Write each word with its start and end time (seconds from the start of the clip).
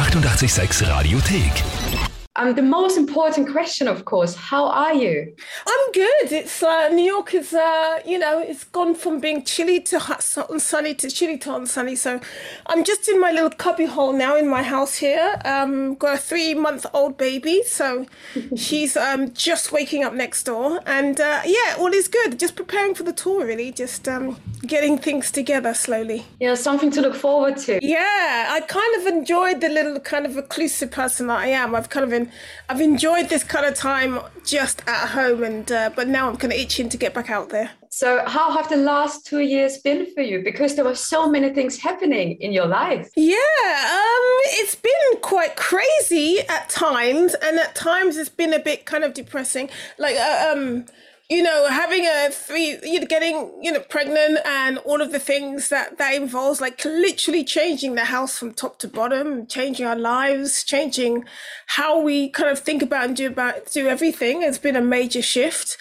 886 0.00 0.80
Radiothek. 0.80 2.10
Um, 2.36 2.54
the 2.54 2.62
most 2.62 2.96
important 2.96 3.50
question, 3.52 3.86
of 3.86 4.06
course, 4.06 4.34
how 4.34 4.64
are 4.64 4.94
you? 4.94 5.34
I'm 5.66 5.92
good. 5.92 6.32
It's 6.32 6.62
uh, 6.62 6.88
New 6.88 7.04
York 7.04 7.34
is, 7.34 7.52
uh, 7.52 7.98
you 8.06 8.18
know, 8.18 8.40
it's 8.40 8.64
gone 8.64 8.94
from 8.94 9.20
being 9.20 9.44
chilly 9.44 9.78
to 9.82 9.98
hot 9.98 10.24
and 10.48 10.62
sunny 10.62 10.94
to 10.94 11.10
chilly 11.10 11.36
to 11.38 11.50
hot 11.50 11.58
and 11.58 11.68
sunny. 11.68 11.96
So 11.96 12.18
I'm 12.64 12.82
just 12.82 13.10
in 13.10 13.20
my 13.20 13.30
little 13.30 13.50
cubby 13.50 13.84
hole 13.84 14.14
now 14.14 14.36
in 14.38 14.48
my 14.48 14.62
house 14.62 14.94
here. 14.94 15.38
Um, 15.44 15.96
got 15.96 16.14
a 16.14 16.18
three 16.18 16.54
month 16.54 16.86
old 16.94 17.18
baby, 17.18 17.62
so 17.66 18.06
she's 18.56 18.96
um, 18.96 19.34
just 19.34 19.70
waking 19.70 20.02
up 20.02 20.14
next 20.14 20.44
door, 20.44 20.80
and 20.86 21.20
uh, 21.20 21.42
yeah, 21.44 21.76
all 21.78 21.92
is 21.92 22.08
good. 22.08 22.38
Just 22.38 22.56
preparing 22.56 22.94
for 22.94 23.02
the 23.02 23.12
tour, 23.12 23.44
really. 23.44 23.70
Just 23.70 24.08
um, 24.08 24.38
getting 24.66 24.98
things 24.98 25.30
together 25.30 25.74
slowly. 25.74 26.24
Yeah, 26.38 26.54
something 26.54 26.90
to 26.92 27.00
look 27.00 27.14
forward 27.14 27.56
to. 27.58 27.78
Yeah, 27.82 28.48
I 28.50 28.60
kind 28.66 28.94
of 29.00 29.06
enjoyed 29.06 29.60
the 29.60 29.68
little 29.68 29.98
kind 30.00 30.26
of 30.26 30.36
reclusive 30.36 30.90
person 30.90 31.28
that 31.28 31.38
I 31.38 31.48
am. 31.48 31.74
I've 31.74 31.88
kind 31.88 32.04
of 32.04 32.10
been, 32.10 32.30
I've 32.68 32.80
enjoyed 32.80 33.28
this 33.28 33.44
kind 33.44 33.66
of 33.66 33.74
time 33.74 34.20
just 34.44 34.82
at 34.86 35.08
home, 35.08 35.42
and 35.42 35.70
uh, 35.70 35.90
but 35.94 36.08
now 36.08 36.28
I'm 36.28 36.36
kind 36.36 36.52
of 36.52 36.58
itching 36.58 36.88
to 36.90 36.96
get 36.96 37.14
back 37.14 37.30
out 37.30 37.50
there. 37.50 37.70
So, 37.92 38.22
how 38.24 38.52
have 38.52 38.68
the 38.68 38.76
last 38.76 39.26
two 39.26 39.40
years 39.40 39.78
been 39.78 40.06
for 40.14 40.22
you? 40.22 40.42
Because 40.44 40.76
there 40.76 40.84
were 40.84 40.94
so 40.94 41.28
many 41.28 41.52
things 41.52 41.76
happening 41.76 42.36
in 42.40 42.52
your 42.52 42.66
life. 42.66 43.10
Yeah, 43.16 43.34
um, 43.34 44.26
it's 44.60 44.76
been 44.76 45.20
quite 45.22 45.56
crazy 45.56 46.38
at 46.48 46.68
times, 46.68 47.34
and 47.42 47.58
at 47.58 47.74
times 47.74 48.16
it's 48.16 48.28
been 48.28 48.52
a 48.52 48.60
bit 48.60 48.86
kind 48.86 49.02
of 49.02 49.12
depressing. 49.12 49.70
Like, 49.98 50.16
uh, 50.16 50.52
um, 50.54 50.84
you 51.30 51.44
know, 51.44 51.68
having 51.68 52.04
a 52.04 52.28
three, 52.32 52.76
you 52.82 52.98
know, 52.98 53.06
getting, 53.06 53.52
you 53.62 53.70
know, 53.70 53.78
pregnant 53.78 54.40
and 54.44 54.78
all 54.78 55.00
of 55.00 55.12
the 55.12 55.20
things 55.20 55.68
that 55.68 55.96
that 55.98 56.14
involves, 56.14 56.60
like 56.60 56.84
literally 56.84 57.44
changing 57.44 57.94
the 57.94 58.06
house 58.06 58.36
from 58.36 58.52
top 58.52 58.80
to 58.80 58.88
bottom, 58.88 59.46
changing 59.46 59.86
our 59.86 59.96
lives, 59.96 60.64
changing 60.64 61.24
how 61.66 62.00
we 62.00 62.28
kind 62.30 62.50
of 62.50 62.58
think 62.58 62.82
about 62.82 63.04
and 63.04 63.16
do 63.16 63.28
about 63.28 63.70
do 63.70 63.86
everything. 63.86 64.42
It's 64.42 64.58
been 64.58 64.74
a 64.74 64.82
major 64.82 65.22
shift. 65.22 65.76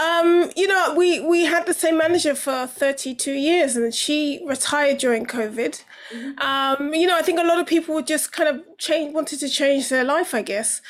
Um, 0.00 0.52
you 0.56 0.68
know, 0.68 0.94
we 0.96 1.18
we 1.18 1.46
had 1.46 1.66
the 1.66 1.74
same 1.74 1.98
manager 1.98 2.36
for 2.36 2.68
32 2.68 3.32
years, 3.32 3.74
and 3.74 3.92
she 3.92 4.40
retired 4.46 4.98
during 4.98 5.26
COVID. 5.26 5.82
Um, 6.38 6.94
you 6.94 7.08
know, 7.08 7.16
I 7.16 7.22
think 7.22 7.40
a 7.40 7.44
lot 7.44 7.58
of 7.58 7.66
people 7.66 7.94
would 7.96 8.06
just 8.06 8.30
kind 8.30 8.48
of 8.48 8.62
change, 8.78 9.12
wanted 9.14 9.40
to 9.40 9.48
change 9.48 9.88
their 9.88 10.04
life, 10.04 10.32
I 10.32 10.42
guess. 10.42 10.80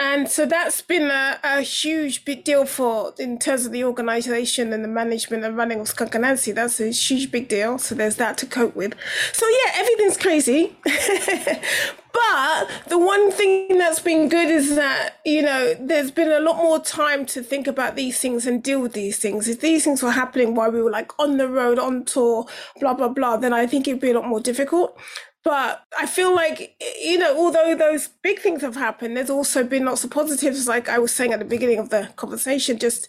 And 0.00 0.28
so 0.28 0.46
that's 0.46 0.80
been 0.80 1.10
a, 1.10 1.40
a 1.42 1.60
huge 1.60 2.24
big 2.24 2.44
deal 2.44 2.64
for 2.66 3.14
in 3.18 3.36
terms 3.36 3.66
of 3.66 3.72
the 3.72 3.82
organization 3.82 4.72
and 4.72 4.84
the 4.84 4.88
management 4.88 5.44
and 5.44 5.56
running 5.56 5.80
of 5.80 5.88
Skunk 5.88 6.12
Anansie. 6.12 6.54
That's 6.54 6.78
a 6.78 6.90
huge 6.90 7.32
big 7.32 7.48
deal. 7.48 7.78
So 7.78 7.96
there's 7.96 8.14
that 8.16 8.38
to 8.38 8.46
cope 8.46 8.76
with. 8.76 8.94
So 9.32 9.46
yeah, 9.48 9.72
everything's 9.74 10.16
crazy. 10.16 10.76
but 10.84 12.68
the 12.86 12.98
one 12.98 13.32
thing 13.32 13.76
that's 13.78 13.98
been 13.98 14.28
good 14.28 14.48
is 14.48 14.76
that, 14.76 15.18
you 15.24 15.42
know, 15.42 15.74
there's 15.80 16.12
been 16.12 16.30
a 16.30 16.40
lot 16.40 16.58
more 16.58 16.78
time 16.78 17.26
to 17.26 17.42
think 17.42 17.66
about 17.66 17.96
these 17.96 18.20
things 18.20 18.46
and 18.46 18.62
deal 18.62 18.80
with 18.80 18.92
these 18.92 19.18
things. 19.18 19.48
If 19.48 19.60
these 19.60 19.82
things 19.82 20.00
were 20.00 20.12
happening 20.12 20.54
while 20.54 20.70
we 20.70 20.80
were 20.80 20.92
like 20.92 21.10
on 21.18 21.38
the 21.38 21.48
road, 21.48 21.76
on 21.80 22.04
tour, 22.04 22.46
blah, 22.78 22.94
blah, 22.94 23.08
blah, 23.08 23.36
then 23.36 23.52
I 23.52 23.66
think 23.66 23.88
it'd 23.88 24.00
be 24.00 24.10
a 24.10 24.14
lot 24.14 24.28
more 24.28 24.40
difficult. 24.40 24.96
But 25.44 25.84
I 25.98 26.06
feel 26.06 26.34
like, 26.34 26.76
you 27.00 27.18
know, 27.18 27.36
although 27.36 27.74
those 27.74 28.08
big 28.22 28.40
things 28.40 28.62
have 28.62 28.76
happened, 28.76 29.16
there's 29.16 29.30
also 29.30 29.64
been 29.64 29.84
lots 29.84 30.04
of 30.04 30.10
positives, 30.10 30.68
like 30.68 30.88
I 30.88 30.98
was 30.98 31.14
saying 31.14 31.32
at 31.32 31.38
the 31.38 31.44
beginning 31.44 31.78
of 31.78 31.90
the 31.90 32.10
conversation, 32.16 32.78
just, 32.78 33.08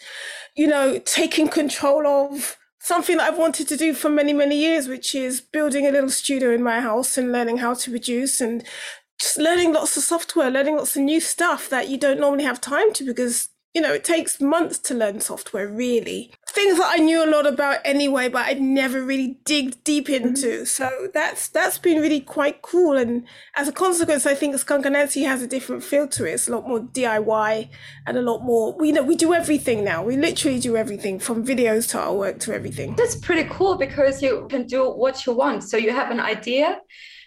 you 0.56 0.68
know, 0.68 1.00
taking 1.00 1.48
control 1.48 2.06
of 2.08 2.56
something 2.80 3.18
that 3.18 3.32
I've 3.32 3.38
wanted 3.38 3.68
to 3.70 3.78
do 3.78 3.94
for 3.94 4.10
many, 4.10 4.32
many 4.32 4.58
years, 4.58 4.88
which 4.88 5.14
is 5.16 5.42
building 5.42 5.86
a 5.86 5.92
little 5.92 6.10
studio 6.10 6.52
in 6.54 6.64
my 6.64 6.80
house 6.80 7.18
and 7.18 7.32
learning 7.32 7.58
how 7.58 7.74
to 7.74 7.90
produce 7.90 8.40
and 8.40 8.64
just 9.20 9.38
learning 9.38 9.74
lots 9.74 9.98
of 9.98 10.04
software, 10.04 10.50
learning 10.50 10.78
lots 10.78 10.96
of 10.96 11.02
new 11.02 11.20
stuff 11.20 11.68
that 11.70 11.90
you 11.90 11.98
don't 11.98 12.20
normally 12.20 12.46
have 12.46 12.62
time 12.62 12.94
to 12.94 13.04
because 13.04 13.50
you 13.74 13.82
know, 13.82 13.94
it 13.94 14.04
takes 14.04 14.42
months 14.42 14.80
to 14.80 14.96
learn 14.96 15.22
software, 15.22 15.68
really. 15.68 16.34
Things 16.52 16.78
that 16.80 16.92
I 16.94 16.98
knew 16.98 17.24
a 17.24 17.30
lot 17.30 17.46
about 17.46 17.80
anyway, 17.86 18.28
but 18.28 18.46
I'd 18.48 18.60
never 18.60 19.04
really 19.04 19.38
dig 19.46 19.84
deep 19.84 20.10
into. 20.10 20.48
Mm-hmm. 20.48 20.64
So 20.66 21.08
that's 21.14 21.48
that's 21.48 21.78
been 21.78 22.02
really 22.02 22.22
quite 22.22 22.62
cool. 22.62 22.98
And 22.98 23.26
as 23.56 23.68
a 23.68 23.72
consequence, 23.72 24.26
I 24.26 24.36
think 24.36 24.58
Skunk 24.58 24.86
Anansie 24.86 25.26
has 25.26 25.42
a 25.42 25.48
different 25.48 25.84
feel 25.84 26.08
to 26.10 26.26
it. 26.26 26.34
It's 26.34 26.48
a 26.48 26.52
lot 26.52 26.68
more 26.68 26.80
DIY 26.80 27.70
and 28.08 28.18
a 28.18 28.22
lot 28.22 28.44
more. 28.44 28.76
We 28.76 28.88
you 28.88 28.94
know 28.94 29.04
we 29.04 29.16
do 29.16 29.34
everything 29.34 29.84
now. 29.84 30.04
We 30.04 30.18
literally 30.18 30.60
do 30.60 30.76
everything 30.76 31.20
from 31.20 31.46
videos 31.46 31.90
to 31.92 31.98
artwork 31.98 32.40
to 32.42 32.54
everything. 32.54 32.96
That's 32.96 33.16
pretty 33.16 33.48
cool 33.50 33.78
because 33.78 34.22
you 34.22 34.48
can 34.50 34.66
do 34.66 34.90
what 34.90 35.26
you 35.26 35.34
want. 35.34 35.64
So 35.64 35.78
you 35.78 35.92
have 35.92 36.10
an 36.10 36.20
idea 36.20 36.80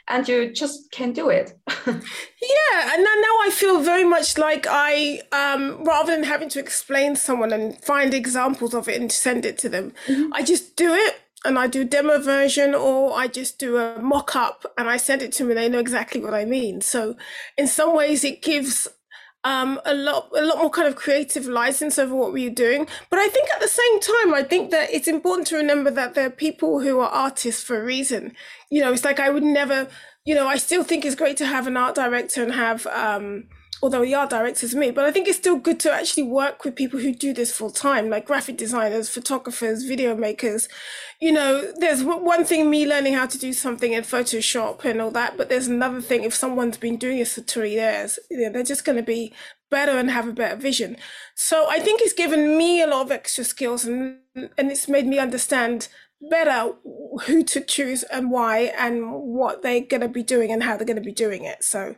and 0.09 0.29
you 0.29 0.53
just 0.53 0.91
can 0.91 1.13
do 1.13 1.29
it. 1.29 1.59
yeah, 1.87 1.95
and 1.95 3.03
now 3.03 3.37
I 3.43 3.51
feel 3.53 3.81
very 3.81 4.05
much 4.05 4.39
like 4.39 4.67
I, 4.69 5.21
um, 5.33 5.85
rather 5.85 6.13
than 6.15 6.25
having 6.25 6.49
to 6.51 6.61
explain 6.61 7.17
someone 7.17 7.53
and 7.53 7.81
find 7.83 8.13
examples 8.13 8.75
of 8.75 8.89
it 8.89 9.01
and 9.01 9.11
send 9.11 9.45
it 9.45 9.59
to 9.59 9.69
them, 9.69 9.93
mm-hmm. 10.07 10.33
I 10.33 10.43
just 10.43 10.77
do 10.77 10.93
it 10.95 11.21
and 11.45 11.59
I 11.59 11.67
do 11.67 11.85
demo 11.85 12.21
version 12.21 12.75
or 12.75 13.17
I 13.17 13.27
just 13.27 13.59
do 13.59 13.77
a 13.77 14.01
mock 14.01 14.37
up 14.37 14.65
and 14.79 14.89
I 14.89 14.97
send 14.97 15.23
it 15.23 15.33
to 15.33 15.43
them 15.43 15.51
and 15.51 15.59
they 15.59 15.69
know 15.69 15.81
exactly 15.81 16.21
what 16.21 16.35
I 16.35 16.45
mean. 16.45 16.81
So 16.81 17.17
in 17.57 17.67
some 17.67 17.97
ways 17.97 18.25
it 18.25 18.43
gives 18.43 18.89
um, 19.45 19.81
a 19.85 19.95
lot 19.95 20.29
a 20.37 20.45
lot 20.45 20.59
more 20.59 20.71
kind 20.71 20.87
of 20.87 20.95
creative 20.95 21.47
license 21.47 21.99
over 21.99 22.15
what 22.15 22.33
we're 22.33 22.51
doing. 22.51 22.87
But 23.11 23.19
I 23.19 23.29
think 23.29 23.49
at 23.51 23.61
the 23.61 23.69
same 23.69 24.01
time, 24.01 24.35
I 24.35 24.43
think 24.43 24.71
that 24.71 24.93
it's 24.93 25.09
important 25.09 25.49
to 25.49 25.57
remember 25.57 25.91
that 25.91 26.15
there 26.15 26.27
are 26.27 26.31
people 26.31 26.81
who 26.81 27.01
are 27.01 27.09
artists 27.09 27.63
for 27.63 27.81
a 27.81 27.85
reason. 27.85 28.35
You 28.71 28.83
know, 28.83 28.93
it's 28.93 29.05
like 29.05 29.19
I 29.19 29.31
would 29.31 29.43
never, 29.43 29.89
you 30.25 30.35
know, 30.35 30.47
I 30.47 30.57
still 30.57 30.85
think 30.85 31.05
it's 31.05 31.17
great 31.17 31.37
to 31.39 31.47
have 31.47 31.67
an 31.67 31.77
art 31.77 31.97
director 31.97 32.43
and 32.43 32.53
have 32.53 32.87
um, 32.87 33.45
although 33.83 34.01
we 34.01 34.15
are 34.15 34.29
director's 34.29 34.77
me, 34.77 34.93
but 34.93 35.05
I 35.05 35.11
think 35.11 35.27
it's 35.27 35.39
still 35.39 35.57
good 35.57 35.81
to 35.81 35.93
actually 35.93 36.23
work 36.23 36.65
with 36.65 36.77
people 36.77 37.01
who 37.01 37.13
do 37.13 37.35
this 37.35 37.53
full 37.53 37.71
time, 37.71 38.09
like 38.09 38.27
graphic 38.27 38.57
designers, 38.57 39.11
photographers, 39.11 39.83
video 39.83 40.15
makers. 40.17 40.69
You 41.21 41.33
know, 41.33 41.73
there's 41.79 42.05
one 42.05 42.45
thing 42.45 42.71
me 42.71 42.87
learning 42.87 43.15
how 43.15 43.27
to 43.27 43.39
do 43.39 43.53
something 43.53 43.93
in 43.93 44.05
Photoshop 44.05 44.85
and 44.85 45.01
all 45.01 45.11
that, 45.11 45.37
but 45.37 45.49
there's 45.49 45.67
another 45.67 46.01
thing 46.01 46.23
if 46.23 46.33
someone's 46.33 46.79
been 46.79 46.97
doing 46.97 47.19
this 47.19 47.35
for 47.35 47.41
three 47.41 47.73
years, 47.73 48.21
you 48.31 48.41
know, 48.43 48.51
they're 48.51 48.63
just 48.63 48.85
going 48.85 48.97
to 48.97 49.03
be 49.03 49.33
better 49.69 49.99
and 49.99 50.11
have 50.11 50.29
a 50.29 50.33
better 50.33 50.57
vision. 50.57 50.97
So 51.35 51.67
I 51.69 51.81
think 51.81 52.01
it's 52.01 52.13
given 52.13 52.57
me 52.57 52.83
a 52.83 52.87
lot 52.87 53.07
of 53.07 53.11
extra 53.11 53.43
skills 53.43 53.85
and 53.85 54.19
and 54.35 54.71
it's 54.71 54.89
made 54.89 55.07
me 55.07 55.19
understand 55.19 55.89
better 56.31 56.73
who 57.27 57.43
to 57.43 57.61
choose 57.61 58.05
and 58.05 58.31
why 58.31 58.73
and 58.79 59.13
what 59.13 59.63
they're 59.63 59.81
going 59.81 60.01
to 60.01 60.09
be 60.09 60.23
doing 60.23 60.53
and 60.53 60.63
how 60.63 60.77
they're 60.77 60.87
going 60.87 60.97
to 60.97 61.03
be 61.03 61.13
doing 61.13 61.45
it. 61.45 61.65
So 61.65 61.97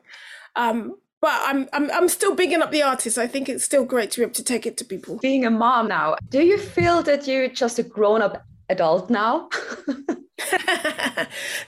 um, 0.56 0.97
but 1.25 1.41
I'm, 1.43 1.67
I'm 1.73 1.91
I'm 1.91 2.09
still 2.11 2.35
bigging 2.35 2.61
up 2.61 2.71
the 2.71 2.83
artist. 2.83 3.17
I 3.17 3.27
think 3.27 3.49
it's 3.49 3.65
still 3.65 3.87
great 3.87 4.11
to 4.11 4.21
be 4.21 4.25
able 4.25 4.35
to 4.35 4.45
take 4.45 4.67
it 4.67 4.77
to 4.77 4.85
people. 4.85 5.17
Being 5.23 5.47
a 5.47 5.51
mom 5.51 5.89
now, 5.89 6.17
do 6.29 6.45
you 6.45 6.59
feel 6.59 7.03
that 7.05 7.27
you're 7.27 7.49
just 7.49 7.79
a 7.79 7.83
grown 7.83 8.21
up 8.21 8.45
adult 8.69 9.09
now? 9.09 9.49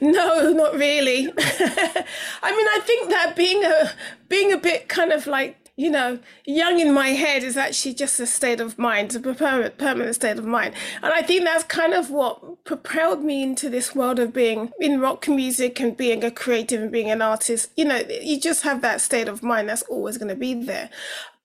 no, 0.03 0.53
not 0.53 0.75
really. 0.75 1.33
I 1.39 2.50
mean, 2.56 2.69
I 2.77 2.81
think 2.84 3.09
that 3.09 3.33
being 3.34 3.65
a 3.65 3.93
being 4.28 4.53
a 4.53 4.59
bit 4.59 4.91
kind 4.91 5.11
of 5.11 5.27
like 5.27 5.56
you 5.76 5.91
know, 5.91 6.19
young 6.47 6.81
in 6.81 6.92
my 6.92 7.09
head 7.09 7.42
is 7.42 7.56
actually 7.56 7.92
just 7.92 8.19
a 8.19 8.26
state 8.26 8.60
of 8.60 8.78
mind, 8.78 9.14
a 9.14 9.20
permanent, 9.20 9.76
permanent 9.76 10.14
state 10.14 10.38
of 10.38 10.47
mind. 10.47 10.75
And 11.03 11.12
I 11.12 11.20
think 11.20 11.44
that's 11.44 11.64
kind 11.64 11.92
of 11.92 12.10
what 12.10 12.64
propelled 12.64 13.22
me 13.22 13.42
into 13.42 13.69
this 13.69 13.94
world 13.94 14.19
of 14.19 14.32
being 14.32 14.72
in 14.81 15.00
rock 15.00 15.28
music 15.28 15.78
and 15.78 15.94
being 15.94 16.25
a 16.25 16.31
creative 16.31 16.81
and 16.81 16.91
being 16.91 17.10
an 17.10 17.20
artist. 17.20 17.70
You 17.76 17.84
know, 17.84 18.03
you 18.22 18.41
just 18.41 18.62
have 18.62 18.81
that 18.81 19.03
state 19.03 19.28
of 19.28 19.42
mind 19.42 19.69
that's 19.69 19.82
always 19.82 20.16
going 20.16 20.31
to 20.31 20.34
be 20.34 20.54
there. 20.54 20.88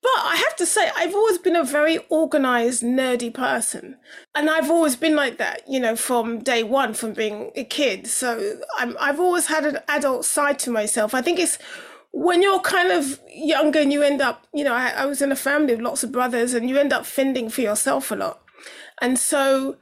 But 0.01 0.09
I 0.15 0.35
have 0.37 0.55
to 0.55 0.65
say, 0.65 0.89
I've 0.95 1.13
always 1.13 1.37
been 1.37 1.55
a 1.55 1.63
very 1.63 1.99
organized, 2.09 2.81
nerdy 2.81 3.31
person. 3.31 3.97
And 4.33 4.49
I've 4.49 4.71
always 4.71 4.95
been 4.95 5.15
like 5.15 5.37
that, 5.37 5.61
you 5.67 5.79
know, 5.79 5.95
from 5.95 6.39
day 6.39 6.63
one, 6.63 6.95
from 6.95 7.13
being 7.13 7.51
a 7.55 7.63
kid. 7.63 8.07
So 8.07 8.59
I'm, 8.79 8.95
I've 8.99 9.19
always 9.19 9.45
had 9.45 9.63
an 9.65 9.77
adult 9.87 10.25
side 10.25 10.57
to 10.59 10.71
myself. 10.71 11.13
I 11.13 11.21
think 11.21 11.37
it's 11.37 11.59
when 12.11 12.41
you're 12.41 12.59
kind 12.59 12.91
of 12.91 13.19
younger 13.33 13.79
and 13.79 13.91
you 13.91 14.03
end 14.03 14.21
up, 14.21 14.45
you 14.53 14.63
know, 14.63 14.73
I, 14.73 14.89
I 14.89 15.05
was 15.05 15.21
in 15.21 15.31
a 15.31 15.35
family 15.35 15.73
with 15.75 15.83
lots 15.83 16.03
of 16.03 16.11
brothers 16.11 16.53
and 16.53 16.69
you 16.69 16.77
end 16.77 16.93
up 16.93 17.05
fending 17.05 17.49
for 17.49 17.61
yourself 17.61 18.11
a 18.11 18.15
lot. 18.15 18.41
And 19.01 19.17
so 19.17 19.77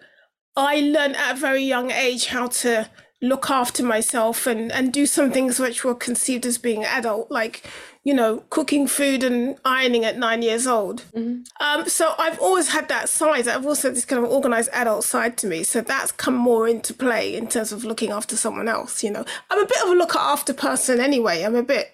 I 0.56 0.80
learned 0.80 1.16
at 1.16 1.36
a 1.36 1.40
very 1.40 1.64
young 1.64 1.92
age 1.92 2.28
how 2.28 2.48
to 2.48 2.90
look 3.22 3.50
after 3.50 3.84
myself 3.84 4.48
and, 4.48 4.72
and 4.72 4.94
do 4.94 5.06
some 5.06 5.32
things 5.32 5.60
which 5.60 5.84
were 5.84 5.96
conceived 5.96 6.46
as 6.46 6.58
being 6.58 6.86
adult, 6.86 7.30
like, 7.30 7.64
you 8.04 8.14
know, 8.14 8.46
cooking 8.50 8.88
food 8.88 9.24
and 9.24 9.58
ironing 9.66 10.06
at 10.06 10.18
nine 10.18 10.42
years 10.42 10.66
old. 10.66 11.04
Mm-hmm. 11.14 11.42
Um, 11.62 11.90
so 11.90 12.14
I've 12.18 12.40
always 12.40 12.70
had 12.70 12.88
that 12.88 13.10
side. 13.10 13.48
I've 13.48 13.66
also 13.66 13.90
this 13.90 14.06
kind 14.06 14.24
of 14.24 14.32
organized 14.32 14.70
adult 14.72 15.04
side 15.04 15.38
to 15.40 15.48
me. 15.48 15.64
So 15.64 15.82
that's 15.82 16.14
come 16.14 16.36
more 16.36 16.68
into 16.68 16.94
play 16.94 17.36
in 17.36 17.48
terms 17.48 17.74
of 17.74 17.84
looking 17.84 18.12
after 18.12 18.38
someone 18.38 18.70
else, 18.70 19.04
you 19.04 19.12
know. 19.12 19.26
I'm 19.50 19.60
a 19.60 19.68
bit 19.68 19.84
of 19.84 19.90
a 19.90 19.96
look 19.96 20.16
after 20.16 20.54
person 20.54 21.02
anyway. 21.02 21.44
I'm 21.44 21.56
a 21.56 21.64
bit 21.64 21.92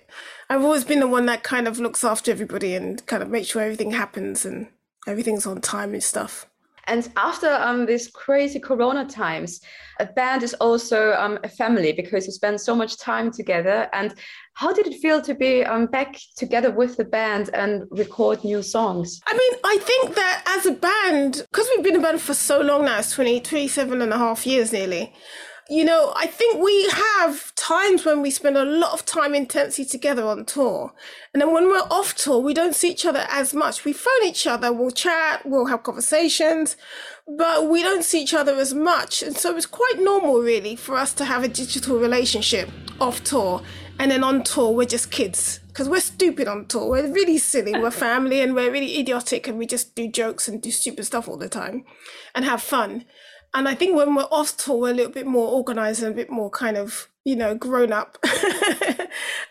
I've 0.49 0.63
always 0.63 0.83
been 0.83 0.99
the 0.99 1.07
one 1.07 1.25
that 1.25 1.43
kind 1.43 1.67
of 1.67 1.79
looks 1.79 2.03
after 2.03 2.31
everybody 2.31 2.75
and 2.75 3.03
kind 3.07 3.23
of 3.23 3.29
makes 3.29 3.47
sure 3.47 3.61
everything 3.61 3.91
happens 3.91 4.45
and 4.45 4.67
everything's 5.07 5.45
on 5.45 5.61
time 5.61 5.93
and 5.93 6.03
stuff. 6.03 6.47
And 6.87 7.09
after 7.17 7.51
um, 7.51 7.87
these 7.87 8.09
crazy 8.09 8.59
Corona 8.59 9.05
times, 9.05 9.59
a 9.99 10.05
band 10.05 10.43
is 10.43 10.53
also 10.55 11.13
um, 11.13 11.39
a 11.43 11.49
family 11.49 11.93
because 11.93 12.27
you 12.27 12.31
spend 12.31 12.61
so 12.61 12.75
much 12.75 12.99
time 12.99 13.31
together. 13.31 13.89
And 13.91 14.13
how 14.53 14.71
did 14.71 14.85
it 14.85 14.99
feel 14.99 15.19
to 15.23 15.33
be 15.33 15.63
um, 15.63 15.87
back 15.87 16.15
together 16.37 16.69
with 16.69 16.97
the 16.97 17.05
band 17.05 17.49
and 17.55 17.85
record 17.89 18.43
new 18.43 18.61
songs? 18.61 19.19
I 19.25 19.33
mean, 19.33 19.59
I 19.63 19.79
think 19.81 20.13
that 20.13 20.43
as 20.45 20.67
a 20.67 20.73
band, 20.73 21.47
because 21.51 21.67
we've 21.75 21.83
been 21.83 21.95
a 21.95 22.01
band 22.03 22.21
for 22.21 22.35
so 22.35 22.61
long 22.61 22.85
now, 22.85 22.99
it's 22.99 23.13
20, 23.13 23.39
27 23.41 24.01
and 24.03 24.13
a 24.13 24.17
half 24.19 24.45
years 24.45 24.71
nearly 24.71 25.11
you 25.67 25.83
know, 25.83 26.13
I 26.15 26.27
think 26.27 26.63
we 26.63 26.87
have 26.89 27.53
times 27.55 28.05
when 28.05 28.21
we 28.21 28.29
spend 28.29 28.55
a 28.55 28.63
lot 28.63 28.93
of 28.93 29.03
time 29.03 29.33
intensely 29.33 29.83
together 29.83 30.23
on 30.23 30.45
tour. 30.45 30.93
And 31.33 31.41
then 31.41 31.51
when 31.51 31.67
we're 31.67 31.87
off 31.89 32.13
tour, 32.13 32.39
we 32.39 32.53
don't 32.53 32.75
see 32.75 32.91
each 32.91 33.05
other 33.05 33.25
as 33.29 33.51
much. 33.51 33.83
We 33.83 33.91
phone 33.91 34.23
each 34.23 34.45
other, 34.45 34.71
we'll 34.71 34.91
chat, 34.91 35.43
we'll 35.43 35.65
have 35.65 35.81
conversations, 35.81 36.77
but 37.27 37.67
we 37.67 37.81
don't 37.81 38.03
see 38.03 38.21
each 38.21 38.35
other 38.35 38.53
as 38.55 38.75
much. 38.75 39.23
And 39.23 39.35
so 39.35 39.57
it's 39.57 39.65
quite 39.65 39.95
normal, 39.97 40.39
really, 40.39 40.75
for 40.75 40.97
us 40.97 41.13
to 41.15 41.25
have 41.25 41.43
a 41.43 41.47
digital 41.47 41.97
relationship 41.97 42.69
off 43.01 43.23
tour. 43.23 43.63
And 43.97 44.11
then 44.11 44.23
on 44.23 44.43
tour, 44.43 44.71
we're 44.71 44.85
just 44.85 45.09
kids 45.09 45.61
because 45.69 45.89
we're 45.89 45.99
stupid 45.99 46.47
on 46.47 46.67
tour. 46.67 46.89
We're 46.89 47.11
really 47.11 47.39
silly. 47.39 47.71
We're 47.71 47.89
family 48.09 48.41
and 48.41 48.53
we're 48.53 48.71
really 48.71 48.99
idiotic 48.99 49.47
and 49.47 49.57
we 49.57 49.65
just 49.65 49.95
do 49.95 50.07
jokes 50.07 50.47
and 50.47 50.61
do 50.61 50.69
stupid 50.69 51.05
stuff 51.05 51.27
all 51.27 51.37
the 51.37 51.49
time 51.49 51.85
and 52.35 52.45
have 52.45 52.61
fun. 52.61 53.05
And 53.55 53.69
I 53.69 53.73
think 53.73 53.95
when 53.95 54.13
we're 54.15 54.23
off 54.23 54.57
tour, 54.57 54.77
we're 54.77 54.91
a 54.91 54.93
little 54.93 55.11
bit 55.11 55.25
more 55.25 55.47
organized 55.47 56.03
and 56.03 56.11
a 56.11 56.15
bit 56.15 56.29
more 56.29 56.49
kind 56.49 56.75
of, 56.75 57.07
you 57.23 57.37
know, 57.37 57.55
grown 57.55 57.93
up. 57.93 58.17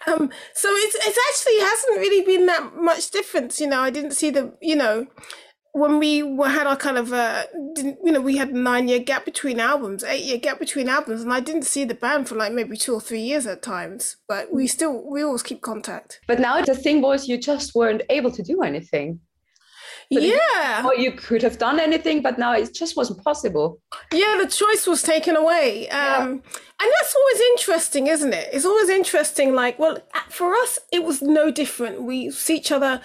um, 0.06 0.30
so 0.52 0.68
it's 0.68 0.94
it's 0.94 1.18
actually 1.30 1.58
hasn't 1.58 1.98
really 1.98 2.24
been 2.24 2.44
that 2.46 2.76
much 2.76 3.10
difference. 3.10 3.60
You 3.60 3.66
know, 3.66 3.80
I 3.80 3.88
didn't 3.88 4.12
see 4.12 4.28
the, 4.28 4.52
you 4.60 4.76
know, 4.76 5.06
when 5.72 5.98
we 5.98 6.22
were, 6.22 6.48
had 6.48 6.68
our 6.68 6.76
kind 6.76 6.96
of 6.96 7.12
uh 7.12 7.44
you 7.76 8.12
know 8.12 8.20
we 8.20 8.36
had 8.36 8.50
a 8.50 8.58
nine 8.58 8.86
year 8.86 9.00
gap 9.00 9.24
between 9.24 9.58
albums 9.58 10.04
eight 10.04 10.22
year 10.22 10.38
gap 10.38 10.60
between 10.60 10.88
albums 10.88 11.20
and 11.20 11.32
i 11.32 11.40
didn't 11.40 11.64
see 11.64 11.84
the 11.84 11.96
band 11.96 12.28
for 12.28 12.36
like 12.36 12.52
maybe 12.52 12.76
two 12.76 12.94
or 12.94 13.00
three 13.00 13.20
years 13.20 13.44
at 13.44 13.60
times 13.60 14.16
but 14.28 14.52
we 14.52 14.68
still 14.68 15.02
we 15.10 15.20
always 15.20 15.42
keep 15.42 15.62
contact 15.62 16.20
but 16.28 16.38
now 16.38 16.62
the 16.62 16.76
thing 16.76 17.02
was 17.02 17.26
you 17.26 17.36
just 17.36 17.74
weren't 17.74 18.02
able 18.08 18.30
to 18.30 18.40
do 18.40 18.62
anything 18.62 19.18
but 20.10 20.22
yeah. 20.22 20.84
Or 20.84 20.94
you 20.94 21.12
could 21.12 21.42
have 21.42 21.58
done 21.58 21.80
anything, 21.80 22.22
but 22.22 22.38
now 22.38 22.52
it 22.52 22.74
just 22.74 22.96
wasn't 22.96 23.22
possible. 23.22 23.80
Yeah, 24.12 24.38
the 24.40 24.48
choice 24.48 24.86
was 24.86 25.02
taken 25.02 25.36
away. 25.36 25.88
Um, 25.88 26.00
yeah. 26.00 26.24
And 26.80 26.92
that's 27.00 27.14
always 27.14 27.40
interesting, 27.52 28.06
isn't 28.08 28.32
it? 28.32 28.48
It's 28.52 28.64
always 28.64 28.88
interesting. 28.88 29.54
Like, 29.54 29.78
well, 29.78 29.98
for 30.28 30.54
us, 30.54 30.78
it 30.92 31.04
was 31.04 31.22
no 31.22 31.50
different. 31.50 32.02
We 32.02 32.30
see 32.30 32.56
each 32.56 32.72
other 32.72 33.00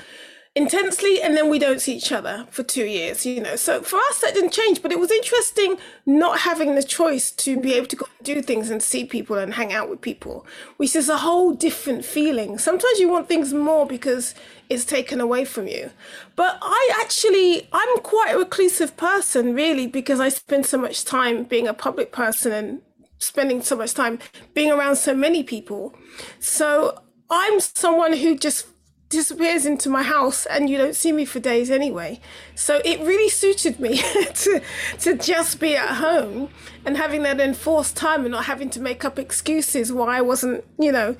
intensely 0.60 1.22
and 1.22 1.38
then 1.38 1.50
we 1.50 1.58
don't 1.58 1.80
see 1.80 1.96
each 1.96 2.12
other 2.12 2.46
for 2.52 2.64
two 2.64 2.84
years 2.84 3.26
you 3.26 3.40
know. 3.40 3.56
So 3.56 3.82
for 3.82 3.98
us 4.10 4.20
that 4.20 4.34
didn't 4.34 4.52
change 4.52 4.82
but 4.82 4.92
it 4.92 5.00
was 5.00 5.10
interesting 5.10 5.78
not 6.06 6.40
having 6.40 6.76
the 6.76 6.84
choice 6.84 7.32
to 7.32 7.58
be 7.58 7.74
able 7.76 7.88
to 7.88 7.96
go 7.96 8.06
do 8.22 8.42
things 8.42 8.70
and 8.70 8.84
see 8.84 9.06
people 9.06 9.38
and 9.38 9.54
hang 9.54 9.72
out 9.72 9.90
with 9.90 10.02
people 10.02 10.46
which 10.76 10.98
is 10.98 11.08
a 11.08 11.20
whole 11.20 11.54
different 11.54 12.04
feeling. 12.04 12.58
Sometimes 12.58 13.00
you 13.00 13.08
want 13.08 13.30
things 13.30 13.54
more 13.54 13.86
because 13.88 14.36
it's 14.70 14.84
taken 14.84 15.22
away 15.22 15.46
from 15.46 15.66
you. 15.68 15.92
But 16.36 16.58
i 16.62 16.82
actually 17.02 17.70
i'm 17.72 18.00
quite 18.00 18.34
a 18.36 18.38
reclusive 18.38 18.98
person 18.98 19.54
really 19.54 19.88
because 19.88 20.20
i 20.20 20.28
spend 20.28 20.66
so 20.66 20.78
much 20.78 21.06
time 21.06 21.46
being 21.46 21.70
a 21.70 21.74
public 21.74 22.12
person 22.12 22.52
and 22.52 22.82
spending 23.20 23.62
so 23.62 23.76
much 23.78 23.94
time 23.94 24.20
being 24.54 24.72
around 24.72 24.98
so 24.98 25.14
many 25.16 25.42
people. 25.42 25.96
So 26.40 27.02
i'm 27.30 27.62
someone 27.62 28.14
who 28.18 28.38
just 28.38 28.66
disappears 29.10 29.66
into 29.66 29.90
my 29.90 30.04
house 30.04 30.46
and 30.46 30.70
you 30.70 30.78
don't 30.78 30.96
see 30.96 31.12
me 31.12 31.26
for 31.26 31.40
days 31.40 31.72
anyway. 31.72 32.20
So 32.54 32.80
it 32.86 33.00
really 33.02 33.30
suited 33.30 33.80
me 33.80 33.98
to 34.34 34.62
to 35.00 35.18
just 35.18 35.60
be 35.60 35.76
at 35.76 35.96
home 35.96 36.50
and 36.86 36.96
having 36.96 37.24
that 37.24 37.40
enforced 37.42 37.98
time 37.98 38.22
and 38.22 38.32
not 38.32 38.46
having 38.46 38.70
to 38.70 38.80
make 38.80 39.04
up 39.04 39.18
excuses 39.18 39.92
why 39.92 40.18
I 40.18 40.22
wasn't, 40.22 40.64
you 40.78 40.92
know, 40.92 41.18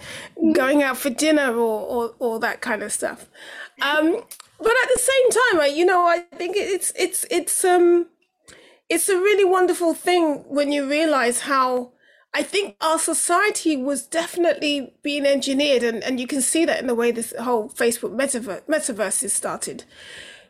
going 0.54 0.84
out 0.84 0.98
for 0.98 1.10
dinner 1.10 1.54
or 1.54 1.82
or, 1.82 2.16
or 2.20 2.40
that 2.40 2.62
kind 2.62 2.84
of 2.84 2.92
stuff. 2.92 3.28
Um, 3.82 4.22
but 4.60 4.74
at 4.84 4.90
the 4.94 5.00
same 5.00 5.30
time, 5.32 5.62
I, 5.62 5.74
you 5.74 5.86
know, 5.86 6.06
I 6.06 6.20
think 6.36 6.56
it's 6.58 6.94
it's 6.96 7.26
it's 7.32 7.66
um 7.66 8.08
it's 8.88 9.10
a 9.10 9.18
really 9.18 9.46
wonderful 9.46 9.94
thing 9.94 10.44
when 10.48 10.72
you 10.72 10.88
realize 10.88 11.42
how 11.42 11.92
I 12.34 12.44
think 12.44 12.76
our 12.80 13.00
society 13.00 13.76
was 13.76 14.04
definitely 14.04 14.94
being 15.02 15.26
engineered, 15.26 15.84
and, 15.84 16.04
and 16.04 16.20
you 16.20 16.28
can 16.28 16.42
see 16.42 16.64
that 16.66 16.80
in 16.80 16.88
the 16.88 16.96
way 16.96 17.12
this 17.12 17.34
whole 17.40 17.70
Facebook 17.70 18.16
metaverse, 18.16 18.62
metaverse 18.68 19.24
is 19.24 19.34
started. 19.34 19.84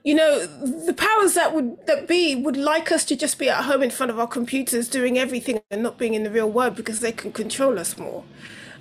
You 0.03 0.15
know, 0.15 0.45
the 0.45 0.93
powers 0.93 1.33
that 1.33 1.53
would 1.53 1.85
that 1.87 2.07
be 2.07 2.35
would 2.35 2.57
like 2.57 2.91
us 2.91 3.03
to 3.05 3.15
just 3.15 3.37
be 3.37 3.49
at 3.49 3.63
home 3.65 3.83
in 3.83 3.91
front 3.91 4.11
of 4.11 4.19
our 4.19 4.27
computers 4.27 4.87
doing 4.87 5.17
everything 5.17 5.61
and 5.71 5.83
not 5.83 5.97
being 5.97 6.13
in 6.13 6.23
the 6.23 6.31
real 6.31 6.49
world 6.49 6.75
because 6.75 7.01
they 7.01 7.11
can 7.11 7.31
control 7.31 7.77
us 7.77 7.97
more 7.97 8.23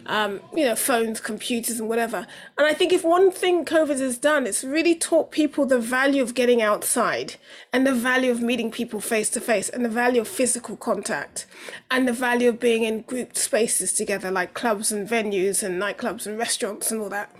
um, 0.08 0.40
you 0.54 0.64
know, 0.64 0.74
phones, 0.74 1.20
computers, 1.20 1.78
and 1.78 1.88
whatever. 1.88 2.26
And 2.56 2.66
I 2.66 2.72
think 2.72 2.92
if 2.92 3.04
one 3.04 3.30
thing 3.30 3.64
COVID 3.64 4.00
has 4.00 4.16
done, 4.16 4.46
it's 4.46 4.64
really 4.64 4.94
taught 4.94 5.30
people 5.30 5.66
the 5.66 5.78
value 5.78 6.22
of 6.22 6.34
getting 6.34 6.62
outside 6.62 7.34
and 7.72 7.86
the 7.86 7.94
value 7.94 8.30
of 8.30 8.40
meeting 8.40 8.70
people 8.70 9.00
face 9.00 9.28
to 9.30 9.40
face 9.40 9.68
and 9.68 9.84
the 9.84 9.90
value 9.90 10.22
of 10.22 10.28
physical 10.28 10.76
contact 10.76 11.46
and 11.90 12.08
the 12.08 12.12
value 12.12 12.48
of 12.48 12.58
being 12.58 12.84
in 12.84 13.02
grouped 13.02 13.36
spaces 13.36 13.92
together, 13.92 14.30
like 14.30 14.54
clubs 14.54 14.90
and 14.90 15.06
venues 15.06 15.62
and 15.62 15.80
nightclubs 15.80 16.26
and 16.26 16.38
restaurants 16.38 16.90
and 16.90 17.02
all 17.02 17.10
that. 17.10 17.30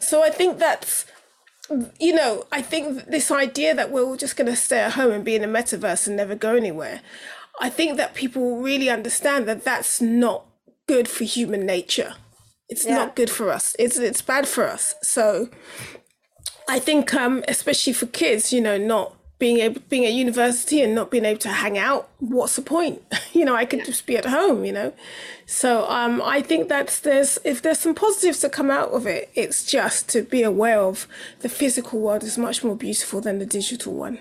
So 0.00 0.24
I 0.24 0.30
think 0.30 0.58
that's 0.58 1.06
you 1.98 2.14
know, 2.14 2.46
I 2.52 2.62
think 2.62 3.06
this 3.06 3.32
idea 3.32 3.74
that 3.74 3.90
we're 3.90 4.04
all 4.04 4.16
just 4.16 4.36
going 4.36 4.46
to 4.46 4.54
stay 4.54 4.78
at 4.78 4.92
home 4.92 5.10
and 5.10 5.24
be 5.24 5.34
in 5.34 5.42
a 5.42 5.48
metaverse 5.48 6.06
and 6.06 6.16
never 6.16 6.36
go 6.36 6.54
anywhere, 6.54 7.00
I 7.60 7.70
think 7.70 7.96
that 7.96 8.14
people 8.14 8.58
really 8.58 8.88
understand 8.88 9.48
that 9.48 9.64
that's 9.64 10.00
not 10.00 10.44
good 10.86 11.08
for 11.08 11.24
human 11.24 11.66
nature. 11.66 12.14
It's 12.68 12.84
yeah. 12.84 12.96
not 12.96 13.16
good 13.16 13.30
for 13.30 13.50
us. 13.50 13.76
It's 13.78 13.96
it's 13.96 14.22
bad 14.22 14.48
for 14.48 14.64
us. 14.64 14.94
So 15.02 15.48
I 16.68 16.78
think 16.78 17.14
um 17.14 17.44
especially 17.48 17.92
for 17.92 18.06
kids, 18.06 18.52
you 18.52 18.60
know, 18.60 18.76
not 18.76 19.14
being 19.38 19.58
able 19.58 19.82
being 19.88 20.04
at 20.04 20.12
university 20.12 20.82
and 20.82 20.94
not 20.94 21.10
being 21.10 21.24
able 21.24 21.38
to 21.40 21.48
hang 21.48 21.76
out, 21.78 22.08
what's 22.18 22.56
the 22.56 22.62
point? 22.62 23.02
you 23.32 23.44
know, 23.44 23.54
I 23.54 23.66
could 23.66 23.84
just 23.84 24.06
be 24.06 24.16
at 24.16 24.26
home, 24.26 24.64
you 24.64 24.72
know. 24.72 24.92
So 25.46 25.88
um 25.88 26.20
I 26.22 26.42
think 26.42 26.68
that's 26.68 26.98
there's 27.00 27.38
if 27.44 27.62
there's 27.62 27.78
some 27.78 27.94
positives 27.94 28.40
that 28.40 28.52
come 28.52 28.70
out 28.70 28.90
of 28.90 29.06
it, 29.06 29.30
it's 29.34 29.64
just 29.64 30.08
to 30.10 30.22
be 30.22 30.42
aware 30.42 30.80
of 30.80 31.06
the 31.40 31.48
physical 31.48 32.00
world 32.00 32.24
is 32.24 32.36
much 32.36 32.64
more 32.64 32.76
beautiful 32.76 33.20
than 33.20 33.38
the 33.38 33.46
digital 33.46 33.94
one. 33.94 34.18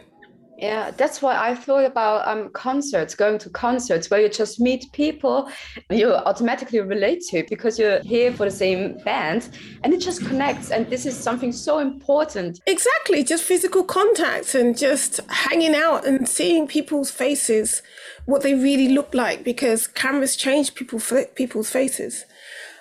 Yeah, 0.57 0.91
that's 0.91 1.21
why 1.21 1.35
I 1.37 1.53
thought 1.53 1.83
about 1.83 2.27
um, 2.27 2.49
concerts, 2.49 3.13
going 3.13 3.39
to 3.39 3.49
concerts 3.49 4.09
where 4.09 4.21
you 4.21 4.29
just 4.29 4.59
meet 4.59 4.85
people 4.93 5.49
you 5.89 6.13
automatically 6.13 6.79
relate 6.79 7.21
to 7.29 7.43
because 7.49 7.77
you're 7.77 7.99
here 8.03 8.31
for 8.31 8.45
the 8.45 8.51
same 8.51 8.97
band 8.99 9.49
and 9.83 9.93
it 9.93 9.99
just 9.99 10.25
connects. 10.25 10.71
And 10.71 10.89
this 10.89 11.05
is 11.05 11.17
something 11.17 11.51
so 11.51 11.79
important. 11.79 12.61
Exactly, 12.67 13.23
just 13.23 13.43
physical 13.43 13.83
contact 13.83 14.55
and 14.55 14.77
just 14.77 15.19
hanging 15.29 15.75
out 15.75 16.05
and 16.07 16.27
seeing 16.27 16.67
people's 16.67 17.11
faces, 17.11 17.81
what 18.25 18.41
they 18.41 18.53
really 18.53 18.89
look 18.89 19.13
like 19.13 19.43
because 19.43 19.87
cameras 19.87 20.35
change 20.37 20.73
people 20.73 21.01
people's 21.35 21.69
faces. 21.69 22.25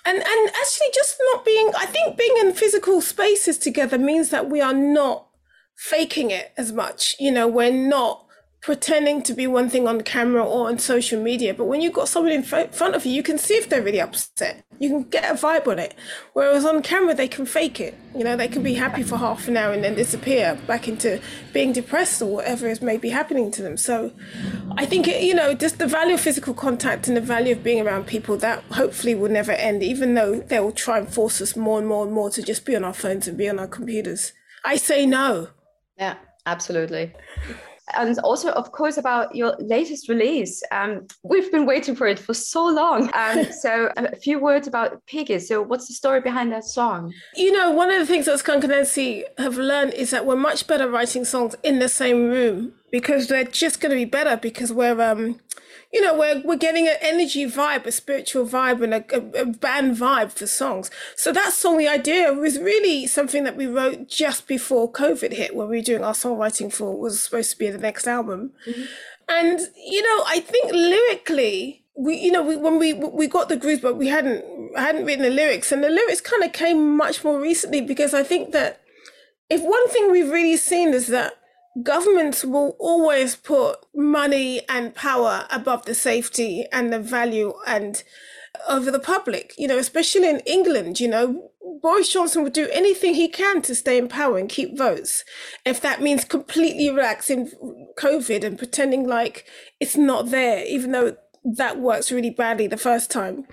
And, 0.07 0.19
and 0.19 0.49
actually, 0.49 0.89
just 0.93 1.17
not 1.33 1.47
being, 1.47 1.71
I 1.79 1.87
think 1.87 2.19
being 2.19 2.35
in 2.43 2.53
physical 2.53 3.01
spaces 3.01 3.57
together 3.57 3.97
means 3.97 4.29
that 4.31 4.51
we 4.51 4.61
are 4.61 4.75
not 4.75 5.27
faking 5.77 6.31
it 6.31 6.53
as 6.57 6.73
much. 6.73 7.17
You 7.19 7.33
know, 7.33 7.47
we're 7.49 7.73
not 7.73 8.25
pretending 8.65 9.23
to 9.23 9.35
be 9.35 9.47
one 9.47 9.69
thing 9.69 9.87
on 9.87 10.01
camera 10.01 10.43
or 10.43 10.69
on 10.69 10.79
social 10.79 11.23
media, 11.23 11.53
but 11.53 11.67
when 11.67 11.83
you've 11.83 11.93
got 11.93 12.09
someone 12.09 12.33
in 12.33 12.43
front 12.43 12.95
of 12.95 13.05
you, 13.05 13.13
you 13.13 13.23
can 13.23 13.37
see 13.37 13.53
if 13.53 13.69
they're 13.69 13.83
really 13.83 14.01
upset. 14.01 14.65
You 14.79 14.89
can 14.89 15.03
get 15.03 15.31
a 15.31 15.35
vibe 15.35 15.69
on 15.69 15.79
it. 15.79 15.95
Whereas 16.33 16.65
on 16.65 16.83
camera, 16.83 17.15
they 17.15 17.29
can 17.29 17.45
fake 17.45 17.79
it. 17.79 17.95
You 18.17 18.25
know, 18.25 18.39
they 18.39 18.49
can 18.49 18.63
be 18.63 18.73
happy 18.73 19.03
for 19.03 19.19
half 19.19 19.47
an 19.49 19.59
hour 19.59 19.75
and 19.75 19.85
then 19.85 19.95
disappear 19.95 20.59
back 20.67 20.89
into 20.89 21.21
being 21.53 21.73
depressed 21.75 22.23
or 22.23 22.37
whatever 22.37 22.67
is 22.67 22.81
maybe 22.81 23.11
happening 23.11 23.51
to 23.51 23.63
them. 23.63 23.77
So 23.77 24.13
I 24.79 24.87
think, 24.87 25.09
it, 25.09 25.23
you 25.23 25.35
know, 25.35 25.53
just 25.53 25.79
the 25.79 25.87
value 25.87 26.15
of 26.15 26.21
physical 26.21 26.55
contact 26.55 27.07
and 27.07 27.17
the 27.17 27.21
value 27.21 27.53
of 27.53 27.63
being 27.63 27.87
around 27.87 28.07
people 28.07 28.39
that 28.39 28.65
hopefully 28.73 29.15
will 29.15 29.31
never 29.31 29.53
end, 29.53 29.83
even 29.83 30.15
though 30.15 30.41
they 30.41 30.59
will 30.59 30.73
try 30.73 30.97
and 30.97 31.13
force 31.13 31.43
us 31.43 31.55
more 31.55 31.79
and 31.79 31.87
more 31.87 32.05
and 32.05 32.15
more 32.15 32.31
to 32.31 32.43
just 32.43 32.65
be 32.65 32.75
on 32.75 32.83
our 32.83 32.95
phones 32.95 33.29
and 33.29 33.37
be 33.37 33.49
on 33.49 33.59
our 33.59 33.69
computers. 33.69 34.33
I 34.65 34.77
say 34.77 35.05
no. 35.05 35.51
Yeah, 35.99 36.17
absolutely. 36.47 37.13
And 37.97 38.19
also, 38.21 38.51
of 38.53 38.73
course, 38.73 38.97
about 38.97 39.35
your 39.37 39.55
latest 39.59 40.09
release. 40.09 40.63
Um, 40.73 41.07
we've 41.23 41.53
been 41.53 41.67
waiting 41.67 41.95
for 41.95 42.07
it 42.07 42.19
for 42.19 42.33
so 42.33 42.65
long. 42.65 43.11
Um, 43.15 43.45
so, 43.61 43.91
a 43.97 44.17
few 44.17 44.39
words 44.39 44.67
about 44.67 45.05
Piggy. 45.07 45.39
So, 45.39 45.61
what's 45.61 45.89
the 45.89 45.95
story 45.95 46.23
behind 46.23 46.51
that 46.53 46.65
song? 46.65 47.13
You 47.37 47.53
know, 47.53 47.71
one 47.71 47.91
of 47.91 47.99
the 47.99 48.07
things 48.07 48.25
that 48.27 48.39
Skunk 48.39 48.65
Anansie 48.65 49.25
have 49.37 49.59
learned 49.59 49.93
is 49.93 50.11
that 50.11 50.25
we're 50.25 50.37
much 50.37 50.67
better 50.67 50.89
writing 50.89 51.27
songs 51.27 51.55
in 51.63 51.79
the 51.79 51.91
same 51.91 52.31
room 52.31 52.73
because 52.91 53.29
they're 53.29 53.45
just 53.45 53.81
going 53.81 53.91
to 53.91 53.97
be 53.97 54.05
better 54.07 54.37
because 54.37 54.73
we're 54.73 55.01
um, 55.03 55.41
you 55.95 56.01
know, 56.01 56.13
we're, 56.13 56.43
we're 56.45 56.57
getting 56.57 56.89
an 56.89 56.97
energy 57.01 57.47
vibe, 57.47 57.87
a 57.87 57.93
spiritual 57.93 58.45
vibe, 58.45 58.83
and 58.83 58.95
a, 58.95 59.05
a, 59.15 59.43
a, 59.43 59.47
band 59.47 59.97
vibe 59.97 60.33
for 60.33 60.45
songs. 60.45 60.91
So 61.15 61.31
that 61.31 61.53
song, 61.53 61.79
the 61.79 61.87
idea 61.87 62.33
was 62.33 62.59
really 62.59 63.07
something 63.07 63.45
that 63.45 63.57
we 63.57 63.69
wrote 63.69 64.09
just 64.09 64.49
before 64.49 64.91
COVID 64.91 65.33
hit, 65.33 65.55
when 65.55 65.69
we 65.69 65.77
were 65.77 65.85
doing 65.85 66.03
our 66.03 66.13
songwriting 66.13 66.73
for 66.73 66.99
was 66.99 67.23
supposed 67.23 67.53
to 67.53 67.59
be 67.59 67.71
the 67.71 67.79
next 67.79 68.09
album. 68.09 68.51
Mm-hmm. 68.67 68.83
And, 69.29 69.61
you 69.77 70.03
know, 70.03 70.25
I 70.27 70.41
think 70.41 70.73
lyrically, 70.73 71.85
we, 71.97 72.17
you 72.17 72.33
know, 72.33 72.43
we, 72.43 72.57
when 72.57 72.81
we 72.81 72.93
we 72.93 73.29
got 73.29 73.49
the 73.49 73.57
groove 73.57 73.81
but 73.81 73.97
we 73.97 74.09
hadn't 74.09 74.45
hadn't 74.77 75.05
written 75.05 75.23
the 75.23 75.31
lyrics, 75.31 75.71
and 75.71 75.85
the 75.85 75.89
lyrics 75.89 76.21
kind 76.21 76.43
of 76.43 76.53
came 76.53 76.97
much 76.97 77.23
more 77.23 77.41
recently 77.41 77.81
because 77.81 78.13
I 78.13 78.25
think 78.25 78.51
that 78.51 78.83
if 79.49 79.63
one 79.63 79.89
thing 79.91 80.11
we've 80.11 80.29
really 80.29 80.57
seen 80.57 80.89
is 80.89 81.07
that 81.07 81.35
governments 81.83 82.45
will 82.45 82.77
always 82.79 83.37
put 83.37 83.79
money 83.95 84.63
and 84.69 84.95
power 84.95 85.47
above 85.51 85.85
the 85.87 85.95
safety 85.95 86.67
and 86.73 86.93
the 86.93 87.01
value 87.01 87.53
and 87.67 88.03
over 88.69 88.91
the 88.91 89.01
public, 89.01 89.53
you 89.59 89.67
know, 89.67 89.79
especially 89.79 90.29
in 90.29 90.41
England, 90.41 91.01
you 91.01 91.09
know, 91.09 91.51
Boris 91.83 92.13
Johnson 92.13 92.43
would 92.43 92.53
do 92.53 92.69
anything 92.73 93.15
he 93.15 93.29
can 93.29 93.61
to 93.63 93.75
stay 93.75 93.99
in 93.99 94.09
power 94.09 94.39
and 94.39 94.49
keep 94.49 94.79
votes. 94.79 95.25
If 95.67 95.81
that 95.81 96.01
means 96.01 96.25
completely 96.25 96.89
relaxing 96.91 97.51
COVID 97.99 98.45
and 98.45 98.57
pretending 98.57 99.07
like 99.07 99.45
it's 99.81 99.97
not 99.97 100.31
there, 100.31 100.65
even 100.65 100.93
though 100.93 101.17
that 101.45 101.81
works 101.81 102.13
really 102.13 102.31
badly 102.31 102.67
the 102.67 102.77
first 102.77 103.11
time. 103.11 103.47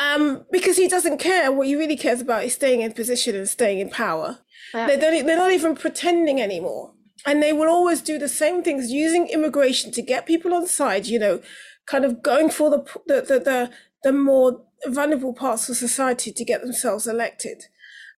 Um, 0.00 0.44
because 0.50 0.76
he 0.76 0.88
doesn't 0.88 1.18
care. 1.18 1.52
What 1.52 1.68
he 1.68 1.76
really 1.76 1.96
cares 1.96 2.20
about 2.20 2.44
is 2.44 2.54
staying 2.54 2.80
in 2.80 2.92
position 2.92 3.36
and 3.36 3.48
staying 3.48 3.78
in 3.78 3.88
power. 3.88 4.40
They 4.88 4.98
don't, 4.98 5.24
they're 5.24 5.38
not 5.38 5.52
even 5.52 5.76
pretending 5.76 6.40
anymore 6.40 6.94
and 7.26 7.42
they 7.42 7.52
will 7.52 7.68
always 7.68 8.02
do 8.02 8.18
the 8.18 8.28
same 8.28 8.62
things 8.62 8.90
using 8.90 9.28
immigration 9.28 9.90
to 9.92 10.02
get 10.02 10.26
people 10.26 10.54
on 10.54 10.66
side 10.66 11.06
you 11.06 11.18
know 11.18 11.40
kind 11.86 12.04
of 12.04 12.22
going 12.22 12.50
for 12.50 12.70
the 12.70 12.78
the 13.06 13.20
the, 13.20 13.38
the, 13.40 13.70
the 14.02 14.12
more 14.12 14.64
vulnerable 14.86 15.32
parts 15.32 15.68
of 15.68 15.76
society 15.76 16.32
to 16.32 16.44
get 16.44 16.62
themselves 16.62 17.06
elected. 17.06 17.64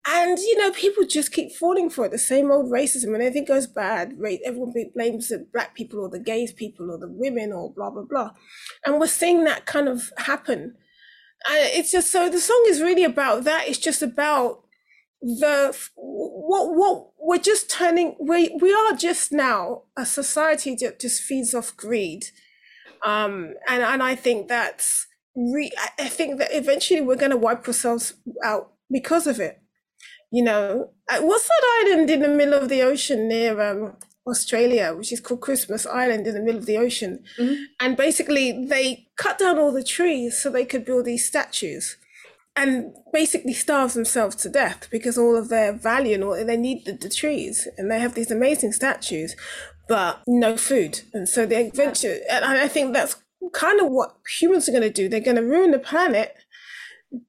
And 0.09 0.39
you 0.39 0.57
know 0.59 0.71
people 0.71 1.05
just 1.05 1.33
keep 1.33 1.53
falling 1.53 1.91
for 1.91 2.05
it 2.05 2.13
the 2.13 2.19
same 2.19 2.51
old 2.51 2.71
racism. 2.71 3.07
And 3.15 3.17
everything 3.17 3.45
goes 3.45 3.67
bad 3.67 4.13
everyone 4.45 4.73
blames 4.95 5.29
the 5.29 5.47
black 5.53 5.75
people 5.75 6.01
or 6.01 6.09
the 6.09 6.21
gays 6.21 6.53
people 6.53 6.91
or 6.91 6.99
the 6.99 7.11
women 7.11 7.53
or 7.53 7.73
blah 7.73 7.91
blah 7.91 8.05
blah. 8.09 8.31
And 8.85 9.01
we're 9.01 9.09
seeing 9.09 9.45
that 9.45 9.67
kind 9.67 9.89
of 9.89 10.13
happen. 10.19 10.77
And 11.49 11.59
it's 11.59 11.91
just 11.91 12.13
so 12.13 12.29
the 12.29 12.39
song 12.39 12.65
is 12.69 12.81
really 12.81 13.05
about 13.05 13.45
that. 13.45 13.69
It's 13.69 13.79
just 13.79 14.01
about 14.01 14.63
the 15.27 15.77
what 15.97 16.75
what 16.75 17.09
we're 17.19 17.39
just 17.39 17.69
turning 17.69 18.15
we 18.21 18.57
we 18.61 18.73
are 18.73 18.93
just 18.93 19.33
now 19.33 19.83
a 19.97 20.07
society 20.07 20.77
that 20.77 21.01
just 21.01 21.23
feeds 21.23 21.55
off 21.55 21.77
greed. 21.77 22.27
Um 23.05 23.55
and 23.69 23.83
and 23.83 24.03
i 24.03 24.15
think 24.15 24.49
that's 24.49 25.07
re- 25.37 25.73
i 25.99 26.09
think 26.09 26.39
that 26.39 26.49
eventually 26.53 27.01
we're 27.01 27.17
going 27.17 27.31
to 27.31 27.37
wipe 27.37 27.67
ourselves 27.69 28.15
out 28.43 28.73
because 28.91 29.27
of 29.27 29.39
it 29.39 29.61
you 30.33 30.43
know? 30.43 30.91
Uh, 31.09 31.21
what's 31.21 31.47
that 31.47 31.85
island 31.85 32.11
in 32.11 32.21
the 32.21 32.29
middle 32.29 32.55
of 32.55 32.69
the 32.69 32.83
ocean 32.83 33.29
near 33.29 33.61
um 33.61 33.97
australia 34.27 34.93
which 34.97 35.13
is 35.13 35.21
called 35.21 35.41
christmas 35.41 35.87
island 35.87 36.27
in 36.27 36.35
the 36.35 36.41
middle 36.41 36.59
of 36.59 36.67
the 36.67 36.77
ocean? 36.77 37.23
Mm-hmm. 37.39 37.63
and 37.81 37.97
basically 37.97 38.67
they 38.67 39.07
cut 39.17 39.39
down 39.39 39.59
all 39.59 39.73
the 39.73 39.85
trees 39.85 40.37
so 40.37 40.51
they 40.51 40.65
could 40.65 40.85
build 40.85 41.05
these 41.05 41.27
statues 41.27 41.97
and 42.57 42.95
basically 43.13 43.53
starves 43.53 43.95
themselves 43.95 44.35
to 44.37 44.49
death 44.49 44.89
because 44.91 45.19
all 45.19 45.37
of 45.37 45.49
their 45.49 45.73
value 45.73 46.15
and 46.15 46.25
all 46.25 46.45
they 46.45 46.57
need 46.57 46.85
the, 46.87 46.93
the 46.93 47.09
trees 47.09 47.69
and 47.77 47.91
they 47.91 48.01
have 48.01 48.15
these 48.15 48.31
amazing 48.31 48.73
statues 48.73 49.37
but 49.89 50.21
no 50.27 50.57
food. 50.57 51.03
And 51.15 51.29
so 51.29 51.47
they 51.47 51.67
eventually 51.67 52.21
and 52.31 52.45
i 52.45 52.67
think 52.67 52.93
that's 52.93 53.17
kind 53.53 53.81
of 53.81 53.89
what 53.93 54.17
humans 54.41 54.69
are 54.69 54.73
going 54.73 54.83
to 54.83 54.91
do. 54.91 55.09
They're 55.09 55.21
going 55.21 55.37
to 55.37 55.43
ruin 55.43 55.71
the 55.71 55.79
planet 55.79 56.35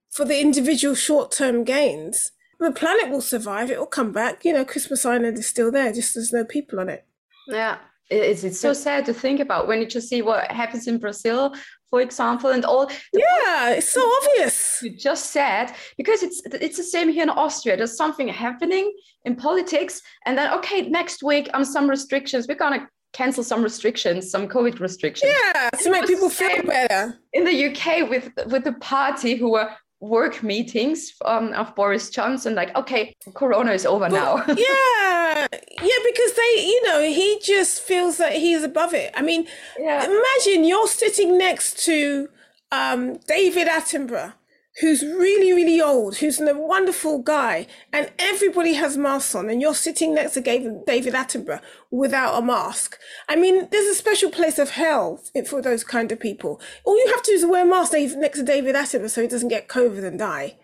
for 0.10 0.26
the 0.26 0.40
individual 0.40 0.96
short-term 0.96 1.64
gains. 1.64 2.32
The 2.60 2.72
planet 2.72 3.12
will 3.12 3.22
survive 3.22 3.70
it 3.70 3.78
will 3.78 3.86
come 3.86 4.12
back 4.12 4.44
you 4.44 4.54
know 4.54 4.66
christmas 4.66 5.06
island 5.06 5.38
is 5.38 5.46
still 5.46 5.72
there 5.72 5.94
just 5.94 6.16
there's 6.16 6.34
no 6.34 6.46
people 6.46 6.80
on 6.80 6.90
it. 6.90 7.06
Yeah 7.48 7.78
it's, 8.10 8.44
it's 8.44 8.60
so 8.60 8.74
sad 8.74 9.06
to 9.06 9.14
think 9.14 9.40
about 9.40 9.68
when 9.68 9.80
you 9.82 9.86
just 9.86 10.08
see 10.08 10.22
what 10.22 10.50
happens 10.52 10.88
in 10.88 10.98
Brazil, 10.98 11.54
for 11.90 12.02
example, 12.02 12.50
and 12.50 12.66
all. 12.66 12.90
Yeah, 13.14 13.72
it's 13.72 13.90
so 13.90 14.02
obvious. 14.02 14.80
You 14.82 14.96
just 14.98 15.32
said 15.32 15.74
because 15.98 16.24
it's 16.24 16.42
it's 16.46 16.78
the 16.78 16.84
same 16.84 17.10
here 17.10 17.24
in 17.24 17.30
Austria. 17.30 17.78
There's 17.78 17.98
something 17.98 18.28
happening 18.28 18.94
in 19.26 19.36
politics, 19.36 20.02
and 20.26 20.38
then 20.38 20.54
okay, 20.54 20.82
next 20.90 21.24
week 21.24 21.50
um 21.54 21.66
some 21.66 21.90
restrictions. 21.90 22.48
We're 22.48 22.56
gonna 22.56 22.88
cancel 23.14 23.44
some 23.44 23.64
restrictions, 23.64 24.30
some 24.30 24.48
COVID 24.48 24.80
restrictions. 24.80 25.32
Yeah, 25.32 25.70
to 25.70 25.92
make 25.92 26.06
people 26.08 26.30
feel 26.30 26.64
better. 26.64 27.20
In 27.34 27.46
the 27.46 27.68
UK, 27.68 28.10
with 28.10 28.32
with 28.48 28.64
the 28.64 28.74
party 28.74 29.36
who 29.36 29.52
were 29.52 29.70
work 30.00 30.44
meetings 30.44 31.14
um, 31.26 31.54
of 31.54 31.76
Boris 31.76 32.10
Johnson, 32.10 32.56
like, 32.56 32.76
okay, 32.76 33.16
Corona 33.34 33.72
is 33.72 33.86
over 33.86 34.10
now. 34.10 34.38
yeah, 34.48 35.48
yeah, 35.52 36.00
because 36.06 36.34
they, 36.34 36.66
you 36.66 36.84
know, 36.86 37.02
he 37.02 37.40
just 37.44 37.82
feels 37.82 38.18
that 38.18 38.34
he's 38.34 38.64
above 38.64 38.94
it. 38.94 39.12
I 39.16 39.22
mean, 39.22 39.48
yeah. 39.80 40.06
imagine 40.06 40.64
you're 40.66 40.88
sitting 40.88 41.38
next 41.38 41.84
to 41.86 42.30
um, 42.72 43.18
David 43.28 43.68
Attenborough 43.68 44.34
who's 44.80 45.02
really, 45.04 45.52
really 45.54 45.82
old, 45.82 46.18
who's 46.18 46.40
a 46.40 46.54
wonderful 46.54 47.20
guy, 47.20 47.68
and 47.92 48.12
everybody 48.20 48.74
has 48.74 48.98
masks 48.98 49.34
on, 49.34 49.50
and 49.50 49.62
you're 49.62 49.74
sitting 49.74 50.14
next 50.14 50.34
to 50.34 50.42
David 50.42 51.14
Attenborough 51.14 51.62
without 51.90 52.38
a 52.38 52.46
mask. 52.46 52.98
I 53.28 53.36
mean, 53.36 53.68
there's 53.72 53.88
a 53.88 53.96
special 53.96 54.30
place 54.30 54.60
of 54.60 54.72
hell 54.72 55.22
for 55.48 55.62
those 55.62 55.84
kind 55.84 56.12
of 56.12 56.20
people. 56.20 56.62
All 56.84 56.98
you 56.98 57.08
have 57.08 57.24
to 57.24 57.32
do 57.32 57.36
is 57.36 57.46
wear 57.46 57.66
a 57.66 57.68
mask 57.68 57.94
next 57.94 58.40
to 58.40 58.44
David 58.44 58.76
Attenborough 58.76 59.10
so 59.10 59.22
he 59.22 59.28
doesn't 59.28 59.50
get 59.50 59.68
COVID 59.68 60.04
and 60.04 60.20
die 60.20 60.58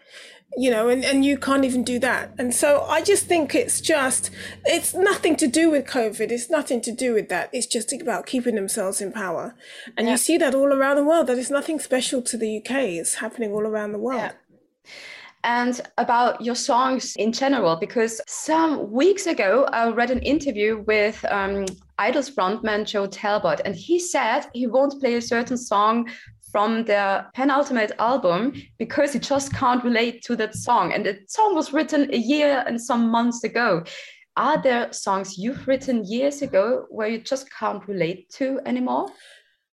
you 0.57 0.69
know 0.69 0.87
and, 0.89 1.03
and 1.03 1.25
you 1.25 1.37
can't 1.37 1.65
even 1.65 1.83
do 1.83 1.99
that. 1.99 2.33
And 2.37 2.53
so 2.53 2.81
i 2.89 3.01
just 3.01 3.25
think 3.25 3.55
it's 3.55 3.81
just 3.81 4.29
it's 4.65 4.93
nothing 4.93 5.35
to 5.37 5.47
do 5.47 5.69
with 5.69 5.85
covid. 5.85 6.31
It's 6.31 6.49
nothing 6.49 6.81
to 6.81 6.91
do 6.91 7.13
with 7.13 7.29
that. 7.29 7.49
It's 7.53 7.67
just 7.67 7.93
about 7.93 8.25
keeping 8.25 8.55
themselves 8.55 9.01
in 9.01 9.11
power. 9.11 9.55
And 9.97 10.07
yeah. 10.07 10.13
you 10.13 10.17
see 10.17 10.37
that 10.37 10.55
all 10.55 10.73
around 10.73 10.97
the 10.97 11.03
world 11.03 11.27
that 11.27 11.37
is 11.37 11.51
nothing 11.51 11.79
special 11.79 12.21
to 12.21 12.37
the 12.37 12.57
uk 12.57 12.71
it's 12.71 13.15
happening 13.15 13.51
all 13.51 13.65
around 13.65 13.91
the 13.91 13.99
world. 13.99 14.21
Yeah. 14.21 14.31
and 15.43 15.81
about 15.97 16.41
your 16.41 16.55
songs 16.55 17.15
in 17.17 17.31
general 17.31 17.75
because 17.75 18.21
some 18.27 18.91
weeks 18.91 19.25
ago 19.27 19.67
i 19.73 19.89
read 19.89 20.11
an 20.11 20.19
interview 20.19 20.83
with 20.87 21.23
um, 21.25 21.65
Idles 21.99 22.29
frontman 22.29 22.85
Joe 22.85 23.05
Talbot, 23.05 23.61
and 23.65 23.75
he 23.75 23.99
said 23.99 24.47
he 24.53 24.65
won't 24.67 24.99
play 24.99 25.15
a 25.15 25.21
certain 25.21 25.57
song 25.57 26.09
from 26.53 26.85
their 26.85 27.31
penultimate 27.33 27.91
album 27.97 28.53
because 28.77 29.15
you 29.15 29.19
just 29.19 29.51
can't 29.53 29.83
relate 29.83 30.21
to 30.21 30.35
that 30.35 30.55
song. 30.55 30.93
And 30.93 31.03
the 31.03 31.17
song 31.27 31.55
was 31.55 31.73
written 31.73 32.13
a 32.13 32.17
year 32.17 32.63
and 32.67 32.79
some 32.79 33.09
months 33.09 33.43
ago. 33.43 33.83
Are 34.37 34.61
there 34.61 34.93
songs 34.93 35.37
you've 35.37 35.67
written 35.67 36.05
years 36.05 36.43
ago 36.43 36.85
where 36.89 37.07
you 37.07 37.17
just 37.17 37.51
can't 37.51 37.85
relate 37.87 38.29
to 38.37 38.59
anymore? 38.67 39.09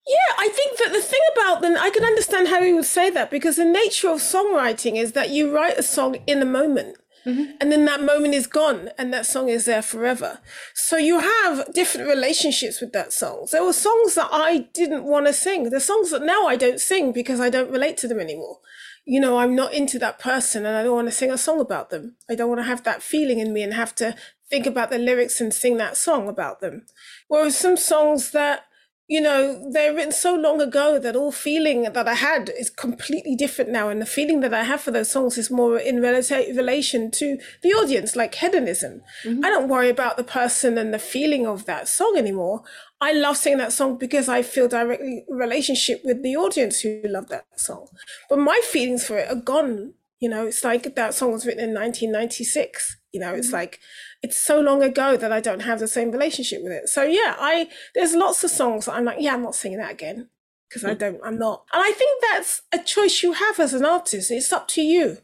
Yeah, 0.07 0.31
I 0.37 0.47
think 0.47 0.77
that 0.79 0.93
the 0.93 1.01
thing 1.01 1.21
about 1.33 1.61
them, 1.61 1.75
I 1.77 1.89
can 1.89 2.05
understand 2.05 2.47
how 2.47 2.63
he 2.63 2.71
would 2.71 2.85
say 2.85 3.09
that 3.09 3.29
because 3.29 3.57
the 3.57 3.65
nature 3.65 4.09
of 4.09 4.19
songwriting 4.19 4.95
is 4.95 5.11
that 5.11 5.31
you 5.31 5.53
write 5.53 5.77
a 5.77 5.83
song 5.83 6.15
in 6.27 6.41
a 6.41 6.45
moment. 6.45 6.97
Mm-hmm. 7.29 7.51
And 7.61 7.71
then 7.71 7.85
that 7.85 8.01
moment 8.01 8.33
is 8.33 8.47
gone 8.47 8.89
and 8.97 9.13
that 9.13 9.25
song 9.25 9.49
is 9.49 9.65
there 9.65 9.81
forever. 9.81 10.39
So 10.73 10.97
you 10.97 11.19
have 11.19 11.73
different 11.73 12.07
relationships 12.07 12.81
with 12.81 12.91
that 12.93 13.13
song. 13.13 13.47
There 13.51 13.63
were 13.63 13.73
songs 13.73 14.15
that 14.15 14.29
I 14.31 14.69
didn't 14.73 15.03
want 15.03 15.27
to 15.27 15.33
sing. 15.33 15.69
The 15.69 15.79
songs 15.79 16.11
that 16.11 16.23
now 16.23 16.47
I 16.47 16.55
don't 16.55 16.79
sing 16.79 17.11
because 17.11 17.39
I 17.39 17.49
don't 17.49 17.71
relate 17.71 17.97
to 17.97 18.07
them 18.07 18.19
anymore. 18.19 18.59
You 19.05 19.19
know, 19.19 19.39
I'm 19.39 19.55
not 19.55 19.73
into 19.73 19.99
that 19.99 20.19
person 20.19 20.65
and 20.65 20.75
I 20.75 20.83
don't 20.83 20.95
want 20.95 21.07
to 21.07 21.11
sing 21.11 21.31
a 21.31 21.37
song 21.37 21.59
about 21.59 21.89
them. 21.89 22.15
I 22.29 22.35
don't 22.35 22.49
want 22.49 22.59
to 22.59 22.67
have 22.67 22.83
that 22.83 23.03
feeling 23.03 23.39
in 23.39 23.53
me 23.53 23.63
and 23.63 23.73
have 23.73 23.95
to 23.95 24.15
think 24.49 24.65
about 24.65 24.89
the 24.89 24.97
lyrics 24.97 25.39
and 25.39 25.53
sing 25.53 25.77
that 25.77 25.97
song 25.97 26.27
about 26.27 26.59
them. 26.59 26.85
Whereas 27.27 27.57
some 27.57 27.77
songs 27.77 28.31
that 28.31 28.63
you 29.09 29.19
know, 29.19 29.59
they're 29.71 29.93
written 29.93 30.11
so 30.11 30.35
long 30.35 30.61
ago 30.61 30.99
that 30.99 31.15
all 31.15 31.31
feeling 31.31 31.81
that 31.81 32.07
I 32.07 32.13
had 32.13 32.51
is 32.59 32.69
completely 32.69 33.35
different 33.35 33.71
now. 33.71 33.89
And 33.89 33.99
the 33.99 34.05
feeling 34.05 34.41
that 34.41 34.53
I 34.53 34.63
have 34.63 34.81
for 34.81 34.91
those 34.91 35.11
songs 35.11 35.35
is 35.35 35.49
more 35.49 35.79
in 35.79 35.99
relation 35.99 37.09
to 37.09 37.39
the 37.63 37.69
audience, 37.69 38.15
like 38.15 38.35
hedonism. 38.35 39.01
Mm-hmm. 39.23 39.43
I 39.43 39.49
don't 39.49 39.67
worry 39.67 39.89
about 39.89 40.17
the 40.17 40.23
person 40.23 40.77
and 40.77 40.93
the 40.93 40.99
feeling 40.99 41.47
of 41.47 41.65
that 41.65 41.87
song 41.87 42.17
anymore. 42.17 42.61
I 43.01 43.11
love 43.13 43.37
singing 43.37 43.57
that 43.57 43.73
song 43.73 43.97
because 43.97 44.29
I 44.29 44.43
feel 44.43 44.67
directly 44.67 45.25
relationship 45.27 46.01
with 46.05 46.21
the 46.21 46.35
audience 46.35 46.81
who 46.81 47.01
love 47.03 47.29
that 47.29 47.59
song. 47.59 47.87
But 48.29 48.37
my 48.37 48.61
feelings 48.63 49.07
for 49.07 49.17
it 49.17 49.31
are 49.31 49.41
gone. 49.41 49.95
You 50.19 50.29
know, 50.29 50.45
it's 50.45 50.63
like 50.63 50.93
that 50.95 51.15
song 51.15 51.31
was 51.31 51.47
written 51.47 51.63
in 51.63 51.73
1996. 51.73 52.97
You 53.11 53.21
know, 53.21 53.33
it's 53.33 53.47
mm-hmm. 53.47 53.55
like 53.55 53.79
it's 54.21 54.37
so 54.37 54.59
long 54.59 54.83
ago 54.83 55.15
that 55.17 55.31
I 55.31 55.39
don't 55.39 55.61
have 55.61 55.79
the 55.79 55.87
same 55.87 56.11
relationship 56.11 56.61
with 56.63 56.71
it. 56.71 56.89
So 56.89 57.03
yeah, 57.03 57.35
I 57.39 57.69
there's 57.95 58.13
lots 58.13 58.43
of 58.43 58.51
songs 58.51 58.85
that 58.85 58.93
I'm 58.93 59.05
like, 59.05 59.17
yeah, 59.19 59.33
I'm 59.33 59.43
not 59.43 59.55
singing 59.55 59.79
that 59.79 59.91
again 59.91 60.29
because 60.69 60.83
I 60.83 60.93
hmm. 60.93 60.99
don't, 60.99 61.19
I'm 61.23 61.37
not. 61.37 61.65
And 61.73 61.81
I 61.83 61.91
think 61.91 62.21
that's 62.29 62.61
a 62.71 62.79
choice 62.79 63.23
you 63.23 63.33
have 63.33 63.59
as 63.59 63.73
an 63.73 63.85
artist. 63.85 64.31
It's 64.31 64.53
up 64.53 64.67
to 64.69 64.81
you. 64.81 65.17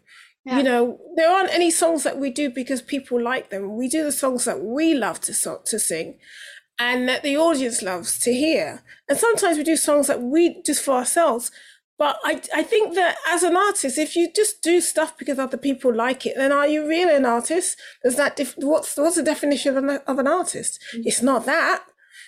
Yeah. 0.43 0.57
You 0.57 0.63
know, 0.63 0.99
there 1.15 1.29
aren't 1.29 1.53
any 1.53 1.71
songs 1.71 2.03
that 2.03 2.19
we 2.19 2.29
do 2.29 2.49
because 2.49 2.81
people 2.81 3.21
like 3.21 3.49
them. 3.49 3.75
We 3.75 3.87
do 3.87 4.03
the 4.03 4.11
songs 4.11 4.45
that 4.45 4.61
we 4.61 4.93
love 4.93 5.19
to 5.21 5.33
so- 5.33 5.61
to 5.65 5.79
sing, 5.79 6.19
and 6.77 7.09
that 7.09 7.23
the 7.23 7.37
audience 7.37 7.81
loves 7.81 8.19
to 8.19 8.33
hear. 8.33 8.83
And 9.09 9.17
sometimes 9.17 9.57
we 9.57 9.63
do 9.63 9.75
songs 9.75 10.07
that 10.07 10.21
we 10.21 10.61
just 10.61 10.83
for 10.83 10.93
ourselves. 10.93 11.51
But 11.97 12.17
I, 12.23 12.41
I 12.53 12.63
think 12.63 12.95
that 12.95 13.17
as 13.27 13.43
an 13.43 13.55
artist, 13.55 13.97
if 13.97 14.15
you 14.15 14.29
just 14.33 14.61
do 14.61 14.81
stuff 14.81 15.17
because 15.17 15.39
other 15.39 15.57
people 15.57 15.93
like 15.93 16.25
it, 16.25 16.35
then 16.35 16.51
are 16.51 16.67
you 16.67 16.87
really 16.87 17.15
an 17.15 17.25
artist? 17.25 17.77
Is 18.03 18.17
that 18.17 18.35
def- 18.35 18.55
what's 18.57 18.97
what's 18.97 19.15
the 19.15 19.23
definition 19.23 19.77
of 19.77 19.83
an, 19.83 20.01
of 20.05 20.19
an 20.19 20.27
artist? 20.27 20.79
Mm-hmm. 20.93 21.07
It's 21.07 21.21
not 21.21 21.45
that. 21.45 21.83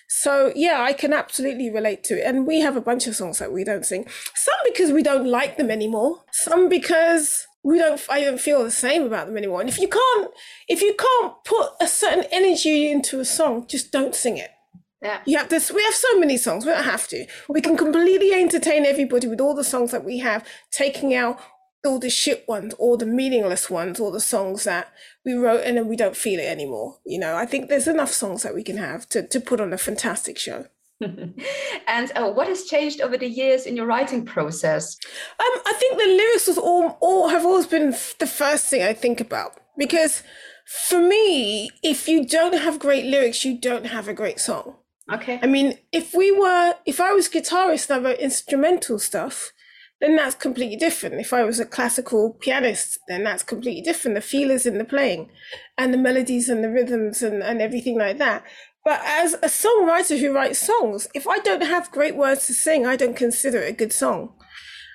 So 0.08 0.54
yeah, 0.56 0.82
I 0.82 0.94
can 0.94 1.12
absolutely 1.12 1.70
relate 1.70 2.04
to 2.06 2.18
it. 2.18 2.26
And 2.26 2.48
we 2.48 2.62
have 2.62 2.78
a 2.78 2.82
bunch 2.82 3.08
of 3.08 3.16
songs 3.16 3.40
that 3.40 3.52
we 3.52 3.66
don't 3.66 3.86
sing. 3.86 4.08
Some 4.36 4.56
because 4.64 4.92
we 4.92 5.04
don't 5.04 5.28
like 5.28 5.58
them 5.58 5.70
anymore. 5.70 6.24
Some 6.32 6.70
because 6.70 7.46
we 7.64 7.78
don't 7.78 8.02
I 8.10 8.22
don't 8.22 8.40
feel 8.40 8.64
the 8.64 8.72
same 8.72 9.04
about 9.04 9.28
them 9.28 9.38
anymore. 9.38 9.60
And 9.60 9.70
if 9.70 9.80
you 9.80 9.90
can't 9.90 10.32
if 10.70 10.82
you 10.82 10.96
can't 10.98 11.34
put 11.44 11.72
a 11.82 11.88
certain 11.88 12.24
energy 12.32 12.90
into 12.90 13.20
a 13.20 13.26
song, 13.26 13.68
just 13.68 13.92
don't 13.92 14.16
sing 14.16 14.38
it. 14.38 14.52
Yeah. 15.02 15.22
You 15.26 15.38
have 15.38 15.50
this 15.50 15.72
we 15.72 15.84
have 15.84 15.94
so 15.94 16.20
many 16.20 16.38
songs, 16.38 16.66
we 16.66 16.72
don't 16.72 16.84
have 16.84 17.08
to. 17.10 17.26
We 17.48 17.62
can 17.62 17.78
completely 17.78 18.34
entertain 18.34 18.86
everybody 18.86 19.28
with 19.28 19.40
all 19.40 19.56
the 19.56 19.64
songs 19.64 19.92
that 19.92 20.04
we 20.04 20.20
have, 20.20 20.48
taking 20.72 21.14
out 21.14 21.40
all 21.86 22.00
the 22.00 22.10
shit 22.10 22.48
ones, 22.48 22.74
all 22.76 22.98
the 22.98 23.06
meaningless 23.06 23.70
ones, 23.70 24.00
all 24.00 24.12
the 24.12 24.20
songs 24.20 24.64
that 24.64 24.92
we 25.26 25.34
wrote 25.34 25.62
and 25.64 25.78
then 25.78 25.88
we 25.88 25.96
don't 25.96 26.18
feel 26.18 26.40
it 26.40 26.44
anymore. 26.48 26.98
You 27.06 27.20
know, 27.20 27.36
I 27.36 27.46
think 27.46 27.70
there's 27.70 27.88
enough 27.88 28.12
songs 28.12 28.44
that 28.44 28.56
we 28.56 28.64
can 28.64 28.78
have 28.78 29.08
to, 29.10 29.26
to 29.28 29.40
put 29.40 29.62
on 29.62 29.74
a 29.74 29.78
fantastic 29.78 30.38
show. 30.38 30.66
and 31.02 32.12
uh, 32.16 32.32
what 32.32 32.48
has 32.48 32.66
changed 32.66 33.02
over 33.02 33.18
the 33.18 33.30
years 33.30 33.68
in 33.68 33.76
your 33.76 33.86
writing 33.86 34.26
process? 34.26 34.98
Um, 35.40 35.62
I 35.66 35.74
think 35.78 35.98
the 35.98 36.08
lyrics 36.08 36.48
was 36.48 36.58
all, 36.58 36.98
all 37.02 37.28
have 37.30 37.46
always 37.46 37.68
been 37.68 37.92
the 38.20 38.28
first 38.28 38.66
thing 38.66 38.82
I 38.82 38.94
think 38.94 39.22
about 39.22 39.60
because 39.78 40.24
for 40.66 41.00
me, 41.00 41.70
if 41.84 42.08
you 42.08 42.26
don't 42.26 42.58
have 42.60 42.80
great 42.80 43.06
lyrics, 43.06 43.46
you 43.46 43.60
don't 43.60 43.86
have 43.86 44.08
a 44.08 44.14
great 44.14 44.40
song. 44.40 44.76
Okay. 45.12 45.40
I 45.42 45.48
mean, 45.48 45.78
if 45.92 46.14
we 46.14 46.32
were, 46.32 46.76
if 46.86 47.00
I 47.00 47.14
was 47.14 47.30
guitarist 47.30 47.90
and 47.90 48.06
I 48.06 48.10
wrote 48.10 48.20
instrumental 48.20 49.00
stuff, 49.00 49.54
then 50.00 50.16
that's 50.16 50.36
completely 50.36 50.76
different. 50.76 51.16
If 51.16 51.34
I 51.34 51.44
was 51.44 51.60
a 51.60 51.66
classical 51.66 52.34
pianist, 52.34 53.00
then 53.08 53.24
that's 53.24 53.44
completely 53.44 53.82
different. 53.82 54.16
The 54.16 54.22
feel 54.22 54.52
is 54.52 54.66
in 54.66 54.78
the 54.78 54.86
playing 54.86 55.30
and 55.78 55.94
the 55.94 55.98
melodies 55.98 56.50
and 56.50 56.64
the 56.64 56.70
rhythms 56.70 57.24
and, 57.24 57.42
and 57.42 57.62
everything 57.62 57.98
like 57.98 58.18
that. 58.18 58.44
But 58.86 59.02
as 59.04 59.34
a 59.36 59.48
songwriter 59.48 60.20
who 60.20 60.34
writes 60.34 60.60
songs, 60.60 61.08
if 61.14 61.28
I 61.28 61.40
don't 61.40 61.64
have 61.64 61.92
great 61.92 62.16
words 62.16 62.46
to 62.48 62.54
sing, 62.54 62.86
I 62.86 62.96
don't 62.96 63.18
consider 63.18 63.60
it 63.60 63.70
a 63.70 63.76
good 63.76 63.92
song. 63.92 64.34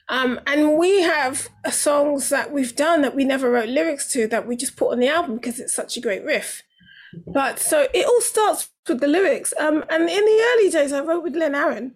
Um, 0.09 0.41
and 0.47 0.79
we 0.79 1.03
have 1.03 1.49
songs 1.71 2.29
that 2.29 2.53
we've 2.53 2.77
done 2.77 3.03
that 3.03 3.15
we 3.15 3.25
never 3.25 3.51
wrote 3.51 3.69
lyrics 3.69 4.11
to 4.13 4.27
that 4.29 4.47
we 4.47 4.57
just 4.57 4.77
put 4.77 4.93
on 4.93 4.99
the 4.99 5.09
album 5.09 5.37
because 5.37 5.59
it's 5.59 5.75
such 5.75 5.97
a 5.97 6.01
great 6.01 6.25
riff. 6.25 6.63
But 7.27 7.59
so 7.59 7.87
it 7.93 8.07
all 8.07 8.21
starts 8.21 8.71
with 8.89 9.01
the 9.01 9.07
lyrics. 9.07 9.55
Um, 9.59 9.85
and 9.89 10.09
in 10.09 10.25
the 10.25 10.55
early 10.55 10.71
days, 10.71 10.93
I 10.93 11.01
wrote 11.01 11.23
with 11.23 11.37
Len 11.37 11.55
Arran, 11.55 11.95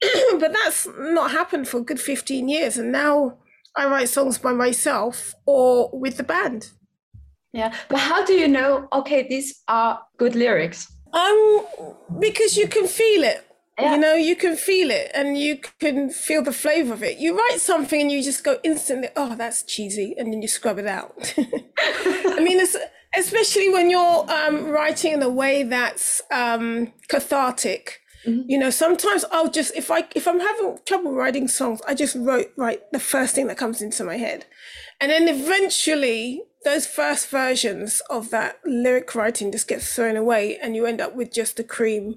but 0.38 0.52
that's 0.52 0.86
not 0.98 1.30
happened 1.30 1.68
for 1.68 1.78
a 1.78 1.82
good 1.82 2.00
15 2.00 2.48
years. 2.48 2.78
And 2.78 2.92
now 2.92 3.38
I 3.76 3.86
write 3.86 4.08
songs 4.08 4.38
by 4.38 4.52
myself 4.52 5.34
or 5.46 5.90
with 5.92 6.16
the 6.16 6.22
band. 6.22 6.70
Yeah. 7.52 7.74
But 7.88 7.98
how 7.98 8.24
do 8.24 8.34
you 8.34 8.48
know, 8.48 8.88
okay, 8.92 9.26
these 9.28 9.62
are 9.68 10.00
good 10.18 10.34
lyrics? 10.34 10.92
Um, 11.12 11.64
because 12.18 12.56
you 12.56 12.68
can 12.68 12.86
feel 12.86 13.24
it. 13.24 13.44
Yeah. 13.78 13.94
You 13.94 14.00
know, 14.00 14.14
you 14.14 14.34
can 14.34 14.56
feel 14.56 14.90
it 14.90 15.10
and 15.14 15.38
you 15.38 15.58
can 15.78 16.10
feel 16.10 16.42
the 16.42 16.52
flavor 16.52 16.92
of 16.94 17.02
it. 17.04 17.18
You 17.18 17.38
write 17.38 17.60
something 17.60 18.00
and 18.00 18.10
you 18.10 18.24
just 18.24 18.42
go 18.42 18.58
instantly, 18.64 19.08
oh, 19.14 19.36
that's 19.36 19.62
cheesy, 19.62 20.16
and 20.18 20.32
then 20.32 20.42
you 20.42 20.48
scrub 20.48 20.80
it 20.80 20.86
out. 20.86 21.32
I 21.38 22.40
mean, 22.40 22.58
it's, 22.58 22.76
especially 23.16 23.68
when 23.70 23.90
you're 23.90 24.30
um, 24.30 24.66
writing 24.66 25.12
in 25.12 25.22
a 25.22 25.30
way 25.30 25.62
that's 25.62 26.22
um, 26.30 26.92
cathartic 27.08 28.00
Mm-hmm. 28.28 28.50
You 28.50 28.58
know, 28.58 28.70
sometimes 28.70 29.24
I'll 29.30 29.50
just 29.50 29.74
if 29.76 29.90
I 29.90 30.04
if 30.14 30.26
I'm 30.26 30.40
having 30.40 30.78
trouble 30.86 31.14
writing 31.14 31.48
songs, 31.48 31.80
I 31.86 31.94
just 31.94 32.16
wrote 32.16 32.52
write 32.56 32.90
the 32.92 33.00
first 33.00 33.34
thing 33.34 33.46
that 33.46 33.56
comes 33.56 33.80
into 33.80 34.04
my 34.04 34.16
head. 34.16 34.46
And 35.00 35.10
then 35.10 35.28
eventually 35.28 36.42
those 36.64 36.86
first 36.86 37.28
versions 37.28 38.02
of 38.10 38.30
that 38.30 38.58
lyric 38.64 39.14
writing 39.14 39.52
just 39.52 39.68
gets 39.68 39.94
thrown 39.94 40.16
away 40.16 40.58
and 40.58 40.74
you 40.74 40.86
end 40.86 41.00
up 41.00 41.14
with 41.14 41.32
just 41.32 41.56
the 41.56 41.64
cream 41.64 42.16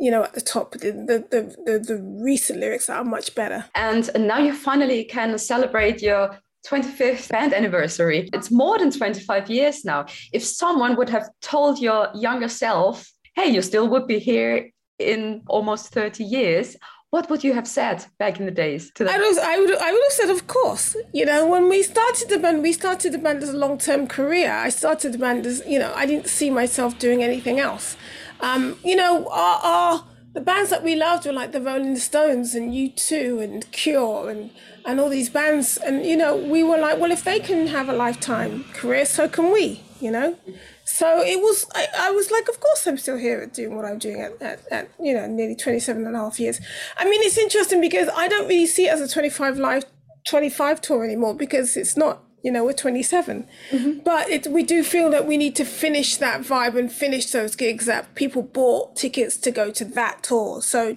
you 0.00 0.10
know, 0.10 0.24
at 0.24 0.32
the 0.32 0.40
top, 0.40 0.72
the, 0.72 0.90
the, 0.90 1.24
the, 1.30 1.56
the, 1.64 1.78
the 1.78 2.18
recent 2.20 2.58
lyrics 2.58 2.86
that 2.86 2.96
are 2.96 3.04
much 3.04 3.32
better. 3.36 3.66
And 3.76 4.10
now 4.16 4.38
you 4.38 4.52
finally 4.52 5.04
can 5.04 5.38
celebrate 5.38 6.02
your 6.02 6.36
25th 6.66 7.28
band 7.30 7.52
anniversary. 7.52 8.28
It's 8.32 8.50
more 8.50 8.78
than 8.78 8.90
25 8.90 9.50
years 9.50 9.84
now. 9.84 10.06
If 10.32 10.44
someone 10.44 10.96
would 10.96 11.10
have 11.10 11.28
told 11.40 11.78
your 11.78 12.08
younger 12.14 12.48
self, 12.48 13.10
hey, 13.34 13.48
you 13.48 13.62
still 13.62 13.88
would 13.88 14.06
be 14.06 14.18
here 14.18 14.70
in 14.98 15.42
almost 15.46 15.92
30 15.92 16.24
years 16.24 16.76
what 17.14 17.30
would 17.30 17.44
you 17.44 17.54
have 17.54 17.68
said 17.68 18.04
back 18.18 18.40
in 18.40 18.44
the 18.44 18.50
days 18.50 18.90
to 18.96 19.08
I, 19.08 19.18
was, 19.18 19.38
I 19.38 19.56
would 19.56 19.70
I 19.70 19.92
would 19.92 20.02
have 20.08 20.12
said 20.20 20.30
of 20.30 20.48
course 20.48 20.96
you 21.12 21.24
know 21.24 21.46
when 21.46 21.68
we 21.68 21.82
started 21.82 22.28
the 22.28 22.38
band 22.38 22.60
we 22.60 22.72
started 22.72 23.12
the 23.12 23.18
band 23.18 23.40
as 23.42 23.50
a 23.50 23.56
long-term 23.56 24.08
career 24.08 24.52
I 24.52 24.68
started 24.68 25.12
the 25.12 25.18
band 25.18 25.46
as 25.46 25.62
you 25.64 25.78
know 25.78 25.92
I 25.94 26.06
didn't 26.06 26.26
see 26.26 26.50
myself 26.50 26.98
doing 26.98 27.22
anything 27.22 27.60
else 27.60 27.96
um, 28.40 28.76
you 28.84 28.96
know 28.96 29.28
our, 29.30 29.60
our 29.72 30.04
the 30.34 30.40
bands 30.40 30.70
that 30.70 30.82
we 30.82 30.96
loved 30.96 31.24
were 31.26 31.32
like 31.32 31.52
the 31.52 31.60
Rolling 31.60 31.96
Stones 31.96 32.54
and 32.54 32.72
U2 32.72 33.42
and 33.42 33.70
Cure 33.72 34.28
and 34.28 34.50
and 34.84 35.00
all 35.00 35.08
these 35.08 35.30
bands. 35.30 35.78
And 35.78 36.04
you 36.04 36.16
know 36.16 36.36
we 36.36 36.62
were 36.62 36.78
like 36.78 36.98
well 37.00 37.12
if 37.12 37.24
they 37.24 37.40
can 37.40 37.68
have 37.68 37.88
a 37.88 37.92
lifetime 37.92 38.64
career 38.74 39.06
so 39.06 39.28
can 39.28 39.52
we 39.52 39.80
you 40.00 40.10
know? 40.10 40.36
So 40.84 41.22
it 41.22 41.40
was 41.40 41.66
I, 41.74 41.86
I 41.98 42.10
was 42.10 42.30
like 42.30 42.48
of 42.48 42.60
course 42.60 42.86
i'm 42.86 42.98
still 42.98 43.16
here 43.16 43.46
doing 43.46 43.74
what 43.74 43.86
i'm 43.86 43.98
doing 43.98 44.20
at, 44.20 44.42
at, 44.42 44.60
at, 44.70 44.90
you 45.00 45.14
know 45.14 45.26
nearly 45.26 45.56
27 45.56 46.06
and 46.06 46.14
a 46.14 46.18
half 46.18 46.38
years. 46.38 46.60
I 46.98 47.04
mean 47.08 47.20
it's 47.22 47.38
interesting 47.38 47.80
because 47.80 48.08
i 48.14 48.28
don't 48.28 48.46
really 48.48 48.66
see 48.66 48.86
it 48.86 48.92
as 48.92 49.00
a 49.00 49.08
25 49.08 49.58
live 49.58 49.84
25 50.26 50.80
tour 50.80 51.04
anymore 51.04 51.34
because 51.34 51.76
it's 51.76 51.96
not 51.96 52.22
you 52.44 52.52
know 52.52 52.64
we're 52.64 52.72
27 52.72 53.48
mm-hmm. 53.70 53.98
but 54.04 54.28
it, 54.28 54.46
we 54.46 54.62
do 54.62 54.84
feel 54.84 55.10
that 55.10 55.26
we 55.26 55.36
need 55.36 55.56
to 55.56 55.64
finish 55.64 56.16
that 56.16 56.42
vibe 56.42 56.78
and 56.78 56.92
finish 56.92 57.30
those 57.30 57.56
gigs 57.56 57.86
that 57.86 58.14
people 58.14 58.42
bought 58.42 58.94
tickets 58.94 59.36
to 59.36 59.50
go 59.50 59.70
to 59.70 59.84
that 59.84 60.22
tour 60.22 60.62
so 60.62 60.96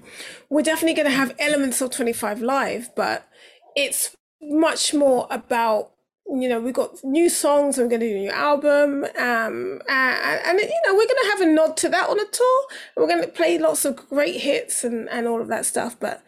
we're 0.49 0.61
definitely 0.61 0.93
going 0.93 1.09
to 1.09 1.15
have 1.15 1.33
elements 1.39 1.81
of 1.81 1.89
25 1.89 2.41
live 2.41 2.89
but 2.95 3.27
it's 3.75 4.15
much 4.41 4.93
more 4.93 5.25
about 5.31 5.91
you 6.29 6.49
know, 6.49 6.59
we've 6.59 6.73
got 6.73 7.01
new 7.03 7.29
songs, 7.29 7.77
we're 7.77 7.87
going 7.87 8.01
to 8.01 8.09
do 8.09 8.15
a 8.15 8.19
new 8.19 8.29
album, 8.29 9.05
um, 9.17 9.81
and, 9.87 10.41
and, 10.45 10.59
you 10.59 10.81
know, 10.85 10.93
we're 10.93 11.07
going 11.07 11.23
to 11.23 11.29
have 11.29 11.41
a 11.41 11.45
nod 11.45 11.77
to 11.77 11.89
that 11.89 12.09
on 12.09 12.19
a 12.19 12.25
tour. 12.25 12.63
We're 12.97 13.07
going 13.07 13.21
to 13.21 13.29
play 13.29 13.57
lots 13.57 13.85
of 13.85 13.95
great 14.09 14.41
hits 14.41 14.83
and, 14.83 15.07
and 15.09 15.25
all 15.25 15.41
of 15.41 15.47
that 15.47 15.65
stuff. 15.65 15.95
But 15.97 16.21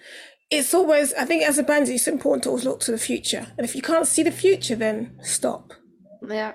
it's 0.51 0.73
always, 0.73 1.13
I 1.13 1.25
think, 1.25 1.43
as 1.43 1.57
a 1.57 1.63
band, 1.63 1.89
it's 1.89 2.07
important 2.07 2.43
to 2.43 2.49
always 2.49 2.65
look 2.65 2.79
to 2.81 2.91
the 2.91 2.97
future. 2.97 3.47
And 3.57 3.65
if 3.65 3.75
you 3.75 3.81
can't 3.81 4.07
see 4.07 4.23
the 4.23 4.31
future, 4.31 4.75
then 4.75 5.19
stop. 5.21 5.73
Yeah. 6.27 6.53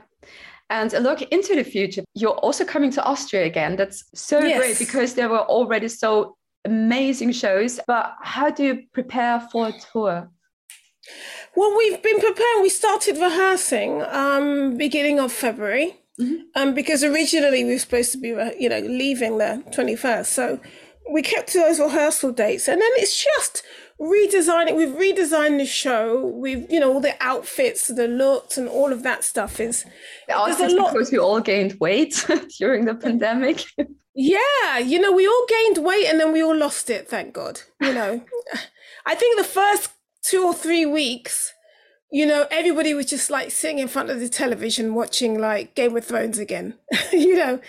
And 0.70 0.92
a 0.94 1.00
look 1.00 1.22
into 1.22 1.54
the 1.54 1.62
future. 1.62 2.02
You're 2.14 2.38
also 2.38 2.64
coming 2.64 2.90
to 2.92 3.04
Austria 3.04 3.44
again. 3.44 3.76
That's 3.76 4.04
so 4.14 4.40
yes. 4.40 4.58
great 4.58 4.78
because 4.78 5.14
there 5.14 5.28
were 5.28 5.42
already 5.42 5.88
so 5.88 6.36
amazing 6.64 7.32
shows. 7.32 7.78
But 7.86 8.14
how 8.22 8.50
do 8.50 8.64
you 8.64 8.82
prepare 8.92 9.40
for 9.52 9.68
a 9.68 9.72
tour? 9.92 10.30
Well, 11.54 11.76
we've 11.76 12.02
been 12.02 12.18
preparing. 12.18 12.62
We 12.62 12.70
started 12.70 13.18
rehearsing 13.18 14.02
um, 14.08 14.76
beginning 14.76 15.20
of 15.20 15.30
February, 15.32 16.00
mm-hmm. 16.18 16.42
um, 16.56 16.74
because 16.74 17.04
originally 17.04 17.62
we 17.62 17.74
were 17.74 17.78
supposed 17.78 18.10
to 18.12 18.18
be, 18.18 18.28
you 18.58 18.68
know, 18.68 18.80
leaving 18.80 19.38
the 19.38 19.62
twenty 19.70 19.96
first. 19.96 20.32
So 20.32 20.58
we 21.12 21.20
kept 21.20 21.52
to 21.52 21.58
those 21.58 21.78
rehearsal 21.78 22.32
dates, 22.32 22.66
and 22.68 22.80
then 22.80 22.90
it's 22.94 23.22
just 23.22 23.62
redesigning. 24.00 24.76
We've 24.76 24.88
redesigned 24.88 25.58
the 25.58 25.66
show. 25.66 26.26
We've, 26.26 26.70
you 26.70 26.80
know, 26.80 26.92
all 26.92 27.00
the 27.00 27.14
outfits, 27.20 27.88
the 27.88 28.08
looks, 28.08 28.58
and 28.58 28.68
all 28.68 28.92
of 28.92 29.02
that 29.02 29.24
stuff 29.24 29.60
is. 29.60 29.84
There's 30.28 30.60
a 30.60 30.76
lot 30.76 30.92
because 30.92 31.12
we 31.12 31.18
all 31.18 31.40
gained 31.40 31.78
weight 31.80 32.26
during 32.58 32.84
the 32.84 32.94
pandemic. 32.94 33.64
yeah, 34.14 34.78
you 34.78 35.00
know, 35.00 35.12
we 35.12 35.26
all 35.26 35.46
gained 35.48 35.78
weight 35.84 36.06
and 36.06 36.20
then 36.20 36.32
we 36.32 36.42
all 36.42 36.56
lost 36.56 36.90
it. 36.90 37.08
Thank 37.08 37.34
God. 37.34 37.60
You 37.80 37.94
know, 37.94 38.24
I 39.06 39.14
think 39.14 39.38
the 39.38 39.44
first 39.44 39.90
two 40.22 40.44
or 40.44 40.54
three 40.54 40.86
weeks, 40.86 41.52
you 42.10 42.26
know, 42.26 42.46
everybody 42.50 42.94
was 42.94 43.06
just 43.06 43.30
like 43.30 43.50
sitting 43.50 43.78
in 43.78 43.88
front 43.88 44.10
of 44.10 44.20
the 44.20 44.28
television 44.28 44.94
watching 44.94 45.38
like 45.38 45.74
Game 45.74 45.96
of 45.96 46.04
Thrones 46.04 46.38
again, 46.38 46.74
you 47.12 47.34
know. 47.34 47.52
And 47.52 47.60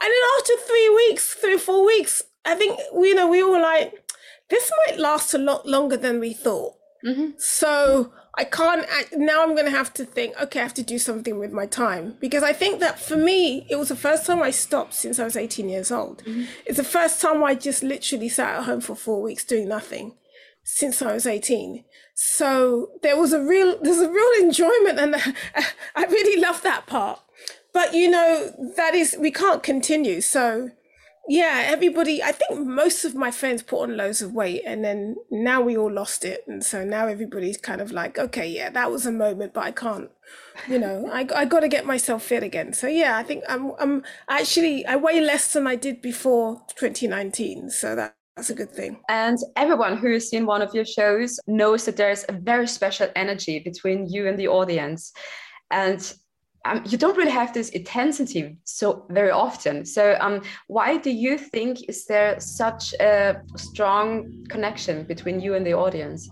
then 0.00 0.22
after 0.38 0.52
three 0.66 0.90
weeks, 0.90 1.34
three 1.34 1.54
or 1.54 1.58
four 1.58 1.84
weeks, 1.84 2.22
I 2.44 2.54
think, 2.54 2.78
you 2.94 3.14
know, 3.14 3.26
we 3.28 3.42
were 3.42 3.60
like, 3.60 4.05
this 4.48 4.70
might 4.86 4.98
last 4.98 5.34
a 5.34 5.38
lot 5.38 5.66
longer 5.66 5.96
than 5.96 6.20
we 6.20 6.32
thought. 6.32 6.74
Mm-hmm. 7.04 7.30
So 7.38 8.12
I 8.38 8.44
can't, 8.44 8.86
now 9.16 9.42
I'm 9.42 9.54
going 9.54 9.64
to 9.64 9.70
have 9.70 9.92
to 9.94 10.04
think, 10.04 10.40
okay, 10.40 10.60
I 10.60 10.62
have 10.62 10.74
to 10.74 10.82
do 10.82 10.98
something 10.98 11.38
with 11.38 11.52
my 11.52 11.66
time. 11.66 12.16
Because 12.20 12.42
I 12.42 12.52
think 12.52 12.80
that 12.80 13.00
for 13.00 13.16
me, 13.16 13.66
it 13.70 13.76
was 13.76 13.88
the 13.88 13.96
first 13.96 14.26
time 14.26 14.42
I 14.42 14.50
stopped 14.50 14.94
since 14.94 15.18
I 15.18 15.24
was 15.24 15.36
18 15.36 15.68
years 15.68 15.90
old. 15.90 16.22
Mm-hmm. 16.24 16.44
It's 16.66 16.76
the 16.76 16.84
first 16.84 17.20
time 17.20 17.42
I 17.42 17.54
just 17.54 17.82
literally 17.82 18.28
sat 18.28 18.58
at 18.58 18.64
home 18.64 18.80
for 18.80 18.94
four 18.94 19.22
weeks 19.22 19.44
doing 19.44 19.68
nothing 19.68 20.16
since 20.64 21.00
I 21.00 21.14
was 21.14 21.26
18. 21.26 21.84
So 22.14 22.90
there 23.02 23.16
was 23.16 23.32
a 23.32 23.42
real, 23.42 23.78
there's 23.80 24.00
a 24.00 24.10
real 24.10 24.30
enjoyment 24.40 24.98
and 24.98 25.16
I 25.94 26.04
really 26.04 26.40
love 26.40 26.62
that 26.62 26.86
part. 26.86 27.20
But 27.72 27.94
you 27.94 28.10
know, 28.10 28.52
that 28.76 28.94
is, 28.94 29.16
we 29.18 29.30
can't 29.30 29.62
continue. 29.62 30.20
So 30.20 30.70
yeah, 31.28 31.64
everybody, 31.66 32.22
I 32.22 32.32
think 32.32 32.66
most 32.66 33.04
of 33.04 33.14
my 33.14 33.30
friends 33.30 33.62
put 33.62 33.82
on 33.82 33.96
loads 33.96 34.22
of 34.22 34.32
weight 34.32 34.62
and 34.64 34.84
then 34.84 35.16
now 35.30 35.60
we 35.60 35.76
all 35.76 35.92
lost 35.92 36.24
it. 36.24 36.44
And 36.46 36.64
so 36.64 36.84
now 36.84 37.08
everybody's 37.08 37.56
kind 37.56 37.80
of 37.80 37.90
like, 37.90 38.18
okay, 38.18 38.46
yeah, 38.48 38.70
that 38.70 38.90
was 38.90 39.06
a 39.06 39.12
moment, 39.12 39.52
but 39.52 39.64
I 39.64 39.72
can't, 39.72 40.10
you 40.68 40.78
know, 40.78 41.08
I, 41.12 41.26
I 41.34 41.44
got 41.44 41.60
to 41.60 41.68
get 41.68 41.84
myself 41.84 42.22
fit 42.22 42.42
again. 42.42 42.72
So 42.72 42.86
yeah, 42.86 43.16
I 43.16 43.22
think 43.22 43.44
I'm, 43.48 43.72
I'm 43.78 44.04
actually, 44.28 44.86
I 44.86 44.96
weigh 44.96 45.20
less 45.20 45.52
than 45.52 45.66
I 45.66 45.74
did 45.74 46.00
before 46.00 46.62
2019. 46.76 47.70
So 47.70 47.96
that, 47.96 48.14
that's 48.36 48.50
a 48.50 48.54
good 48.54 48.70
thing. 48.70 49.00
And 49.08 49.38
everyone 49.56 49.96
who 49.96 50.12
has 50.12 50.28
seen 50.28 50.46
one 50.46 50.62
of 50.62 50.74
your 50.74 50.84
shows 50.84 51.40
knows 51.46 51.86
that 51.86 51.96
there's 51.96 52.24
a 52.28 52.32
very 52.32 52.68
special 52.68 53.08
energy 53.16 53.60
between 53.60 54.06
you 54.08 54.28
and 54.28 54.38
the 54.38 54.48
audience. 54.48 55.12
And 55.70 56.00
um, 56.66 56.82
you 56.86 56.98
don't 56.98 57.16
really 57.16 57.30
have 57.30 57.52
this 57.52 57.68
intensity 57.70 58.58
so 58.64 59.06
very 59.10 59.30
often. 59.30 59.84
So 59.84 60.16
um, 60.20 60.42
why 60.66 60.96
do 60.96 61.10
you 61.10 61.38
think 61.38 61.88
is 61.88 62.06
there 62.06 62.38
such 62.40 62.94
a 62.94 63.40
strong 63.56 64.44
connection 64.48 65.04
between 65.04 65.40
you 65.40 65.54
and 65.54 65.66
the 65.66 65.74
audience? 65.74 66.30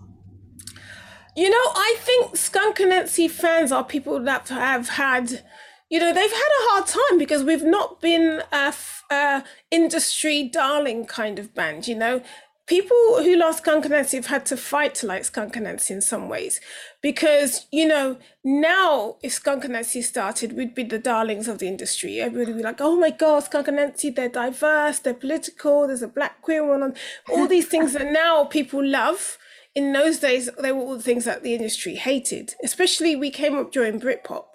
You 1.37 1.51
know, 1.51 1.57
I 1.57 1.97
think 1.99 2.37
Skunk 2.37 2.79
Anansie 2.79 3.31
fans 3.31 3.73
are 3.73 3.85
people 3.85 4.21
that 4.23 4.49
have 4.49 4.89
had, 4.89 5.43
you 5.91 5.99
know, 5.99 6.13
they've 6.13 6.31
had 6.31 6.53
a 6.61 6.65
hard 6.71 6.87
time 6.87 7.19
because 7.19 7.43
we've 7.43 7.65
not 7.65 8.01
been 8.01 8.43
a 8.53 9.45
industry 9.71 10.49
darling 10.49 11.07
kind 11.07 11.39
of 11.39 11.55
band. 11.55 11.89
You 11.89 11.97
know, 11.97 12.23
people 12.67 13.23
who 13.23 13.37
love 13.37 13.57
Skunk 13.57 13.85
Anansie 13.85 14.15
have 14.15 14.27
had 14.27 14.47
to 14.47 14.57
fight 14.57 14.95
to 14.97 15.07
like 15.07 15.25
Skunk 15.25 15.55
Anansie 15.55 15.91
in 15.91 16.01
some 16.01 16.29
ways. 16.29 16.61
Because 17.03 17.67
you 17.71 17.87
know 17.87 18.17
now 18.43 19.17
if 19.23 19.33
Skunk 19.33 19.65
Anansie 19.65 20.03
started 20.03 20.55
we'd 20.55 20.75
be 20.75 20.83
the 20.83 20.99
darlings 20.99 21.49
of 21.49 21.59
the 21.59 21.69
industry. 21.69 22.21
Everybody 22.21 22.53
would 22.53 22.59
be 22.59 22.65
like 22.65 22.81
oh 22.81 22.97
my 22.97 23.11
god 23.11 23.45
Skunk 23.45 23.67
Anansie 23.67 24.15
they're 24.15 24.29
diverse 24.29 24.99
they're 24.99 25.15
political 25.15 25.87
there's 25.87 26.03
a 26.03 26.09
black 26.09 26.41
queer 26.43 26.67
one 26.67 26.83
on 26.83 26.95
all 27.31 27.47
these 27.47 27.67
things 27.67 27.93
that 27.93 28.11
now 28.11 28.45
people 28.45 28.85
love. 28.85 29.39
In 29.75 29.93
those 29.93 30.21
days 30.21 30.49
they 30.61 30.73
were 30.73 30.81
all 30.81 30.97
the 30.97 31.03
things 31.03 31.25
that 31.25 31.43
the 31.43 31.55
industry 31.55 31.97
hated 31.97 32.55
especially 32.63 33.17
we 33.17 33.31
came 33.31 33.57
up 33.57 33.73
during 33.73 34.01
Britpop. 34.01 34.47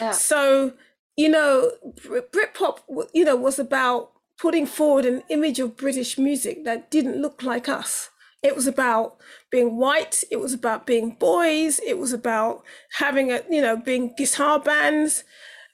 Yeah. 0.00 0.12
so 0.12 0.72
you 1.16 1.28
know 1.28 1.72
Britpop 2.06 2.80
you 3.12 3.24
know 3.24 3.36
was 3.36 3.58
about 3.58 4.12
putting 4.38 4.66
forward 4.66 5.04
an 5.04 5.22
image 5.28 5.58
of 5.58 5.76
British 5.76 6.16
music 6.16 6.64
that 6.64 6.90
didn't 6.90 7.20
look 7.20 7.42
like 7.42 7.68
us. 7.68 8.10
It 8.42 8.54
was 8.54 8.66
about 8.68 9.16
being 9.50 9.76
white. 9.76 10.22
It 10.30 10.36
was 10.36 10.54
about 10.54 10.86
being 10.86 11.10
boys. 11.10 11.80
It 11.80 11.98
was 11.98 12.12
about 12.12 12.62
having 12.98 13.32
a, 13.32 13.42
you 13.50 13.60
know, 13.60 13.76
being 13.76 14.14
guitar 14.16 14.60
bands. 14.60 15.24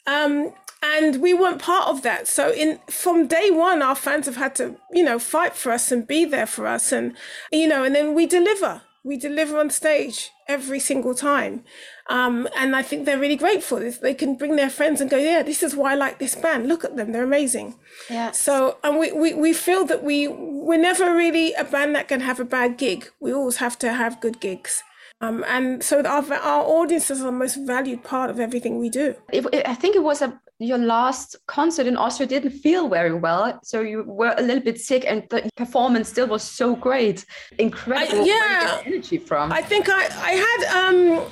Um, 0.07 0.55
and 0.83 1.21
we 1.21 1.35
weren't 1.35 1.63
part 1.63 1.89
of 1.89 2.03
that. 2.03 2.27
So 2.27 2.53
in 2.53 2.79
from 2.89 3.27
day 3.27 3.51
one, 3.51 3.83
our 3.83 3.95
fans 3.95 4.27
have 4.27 4.37
had 4.37 4.55
to, 4.57 4.77
you 4.91 5.03
know, 5.03 5.19
fight 5.19 5.55
for 5.55 5.73
us 5.73 5.93
and 5.93 6.07
be 6.07 6.25
there 6.25 6.47
for 6.47 6.67
us. 6.67 6.93
And, 6.93 7.17
you 7.53 7.69
know, 7.69 7.85
and 7.85 7.95
then 7.95 8.15
we 8.15 8.27
deliver. 8.27 8.83
We 9.03 9.19
deliver 9.19 9.59
on 9.59 9.69
stage 9.69 10.31
every 10.49 10.81
single 10.81 11.15
time. 11.15 11.65
Um, 12.11 12.49
and 12.55 12.77
I 12.77 12.83
think 12.83 13.07
they're 13.07 13.19
really 13.19 13.37
grateful. 13.37 13.79
They 13.79 14.15
can 14.15 14.35
bring 14.35 14.57
their 14.57 14.69
friends 14.69 15.01
and 15.01 15.09
go, 15.09 15.17
yeah, 15.17 15.43
this 15.43 15.63
is 15.63 15.75
why 15.75 15.93
I 15.93 15.95
like 15.95 16.19
this 16.19 16.35
band. 16.35 16.69
Look 16.69 16.85
at 16.85 16.97
them, 16.97 17.13
they're 17.13 17.25
amazing. 17.25 17.77
Yeah. 18.11 18.33
So, 18.33 18.77
and 18.85 18.99
we, 18.99 19.11
we, 19.13 19.33
we 19.33 19.53
feel 19.55 19.87
that 19.87 20.05
we, 20.05 20.29
we're 20.29 20.79
never 20.79 21.15
really 21.15 21.55
a 21.55 21.65
band 21.65 21.95
that 21.97 22.09
can 22.09 22.21
have 22.21 22.39
a 22.41 22.45
bad 22.45 22.77
gig. 22.77 23.11
We 23.21 23.33
always 23.33 23.57
have 23.57 23.79
to 23.79 23.93
have 23.95 24.21
good 24.21 24.41
gigs. 24.41 24.83
Um, 25.21 25.45
and 25.49 25.83
so 25.83 26.03
our, 26.03 26.31
our 26.35 26.65
audiences 26.65 27.23
are 27.23 27.25
the 27.25 27.33
most 27.33 27.57
valued 27.67 28.05
part 28.05 28.29
of 28.29 28.39
everything 28.39 28.79
we 28.79 28.91
do. 28.91 29.15
It, 29.33 29.47
it, 29.53 29.67
I 29.67 29.75
think 29.75 29.97
it 29.97 30.03
was 30.03 30.21
a, 30.21 30.39
your 30.59 30.77
last 30.77 31.37
concert 31.47 31.87
in 31.87 31.97
Austria 31.97 32.27
didn't 32.27 32.51
feel 32.51 32.89
very 32.89 33.15
well. 33.15 33.59
So 33.63 33.81
you 33.81 34.03
were 34.03 34.35
a 34.37 34.43
little 34.43 34.63
bit 34.63 34.79
sick 34.79 35.05
and 35.07 35.23
the 35.31 35.49
performance 35.57 36.11
still 36.11 36.27
was 36.27 36.43
so 36.43 36.77
great. 36.77 37.25
Incredible. 37.59 38.23
I, 38.23 38.27
yeah. 38.27 38.81
energy 38.85 39.17
from? 39.17 39.53
I 39.53 39.63
think 39.63 39.89
I, 39.89 40.05
I 40.05 40.33
had, 40.33 40.61
um, 40.77 41.25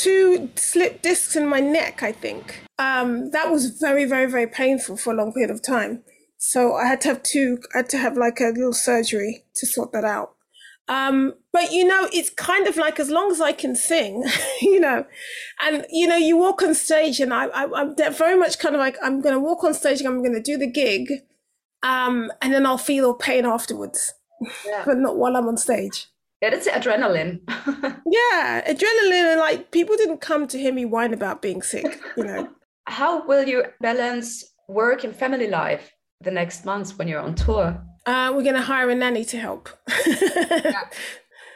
two 0.00 0.50
slip 0.56 1.02
discs 1.02 1.36
in 1.36 1.46
my 1.46 1.60
neck, 1.60 2.02
I 2.02 2.12
think. 2.12 2.62
Um, 2.78 3.30
that 3.30 3.50
was 3.50 3.78
very, 3.80 4.04
very, 4.04 4.30
very 4.30 4.46
painful 4.46 4.96
for 4.96 5.12
a 5.12 5.16
long 5.16 5.32
period 5.32 5.50
of 5.50 5.62
time. 5.62 6.02
So 6.38 6.74
I 6.74 6.86
had 6.86 7.00
to 7.02 7.08
have 7.08 7.22
two, 7.22 7.58
I 7.74 7.78
had 7.78 7.88
to 7.90 7.98
have 7.98 8.16
like 8.16 8.40
a 8.40 8.46
little 8.46 8.72
surgery 8.72 9.44
to 9.56 9.66
sort 9.66 9.92
that 9.92 10.04
out. 10.04 10.34
Um, 10.88 11.34
but 11.52 11.70
you 11.72 11.84
know, 11.84 12.08
it's 12.12 12.30
kind 12.30 12.66
of 12.66 12.76
like 12.76 12.98
as 12.98 13.08
long 13.08 13.30
as 13.30 13.40
I 13.40 13.52
can 13.52 13.76
sing, 13.76 14.24
you 14.60 14.80
know, 14.80 15.06
and 15.62 15.86
you 15.90 16.06
know, 16.06 16.16
you 16.16 16.36
walk 16.36 16.62
on 16.62 16.74
stage, 16.74 17.20
and 17.20 17.32
I, 17.32 17.46
I 17.46 17.80
am 17.80 17.94
very 17.96 18.36
much 18.36 18.58
kind 18.58 18.74
of 18.74 18.80
like 18.80 18.96
I'm 19.02 19.20
going 19.20 19.34
to 19.34 19.40
walk 19.40 19.62
on 19.62 19.74
stage, 19.74 20.00
and 20.00 20.08
I'm 20.08 20.22
going 20.22 20.34
to 20.34 20.42
do 20.42 20.58
the 20.58 20.70
gig, 20.70 21.08
um, 21.82 22.32
and 22.42 22.52
then 22.52 22.66
I'll 22.66 22.78
feel 22.78 23.14
pain 23.14 23.46
afterwards, 23.46 24.12
yeah. 24.66 24.82
but 24.86 24.98
not 24.98 25.16
while 25.16 25.36
I'm 25.36 25.46
on 25.46 25.56
stage. 25.56 26.08
Yeah, 26.42 26.50
that's 26.50 26.68
adrenaline. 26.68 27.40
yeah, 28.10 28.62
adrenaline, 28.66 29.32
and 29.32 29.40
like 29.40 29.70
people 29.70 29.96
didn't 29.96 30.20
come 30.20 30.48
to 30.48 30.58
hear 30.58 30.72
me 30.72 30.84
whine 30.84 31.14
about 31.14 31.40
being 31.40 31.62
sick, 31.62 32.00
you 32.16 32.24
know. 32.24 32.48
How 32.88 33.24
will 33.24 33.44
you 33.44 33.64
balance 33.80 34.44
work 34.68 35.04
and 35.04 35.14
family 35.14 35.46
life 35.46 35.92
the 36.20 36.32
next 36.32 36.64
months 36.64 36.98
when 36.98 37.06
you're 37.06 37.20
on 37.20 37.36
tour? 37.36 37.80
Uh, 38.06 38.32
we're 38.34 38.42
going 38.42 38.56
to 38.56 38.60
hire 38.60 38.90
a 38.90 38.94
nanny 38.94 39.24
to 39.26 39.38
help. 39.38 39.68
yeah. 40.06 40.72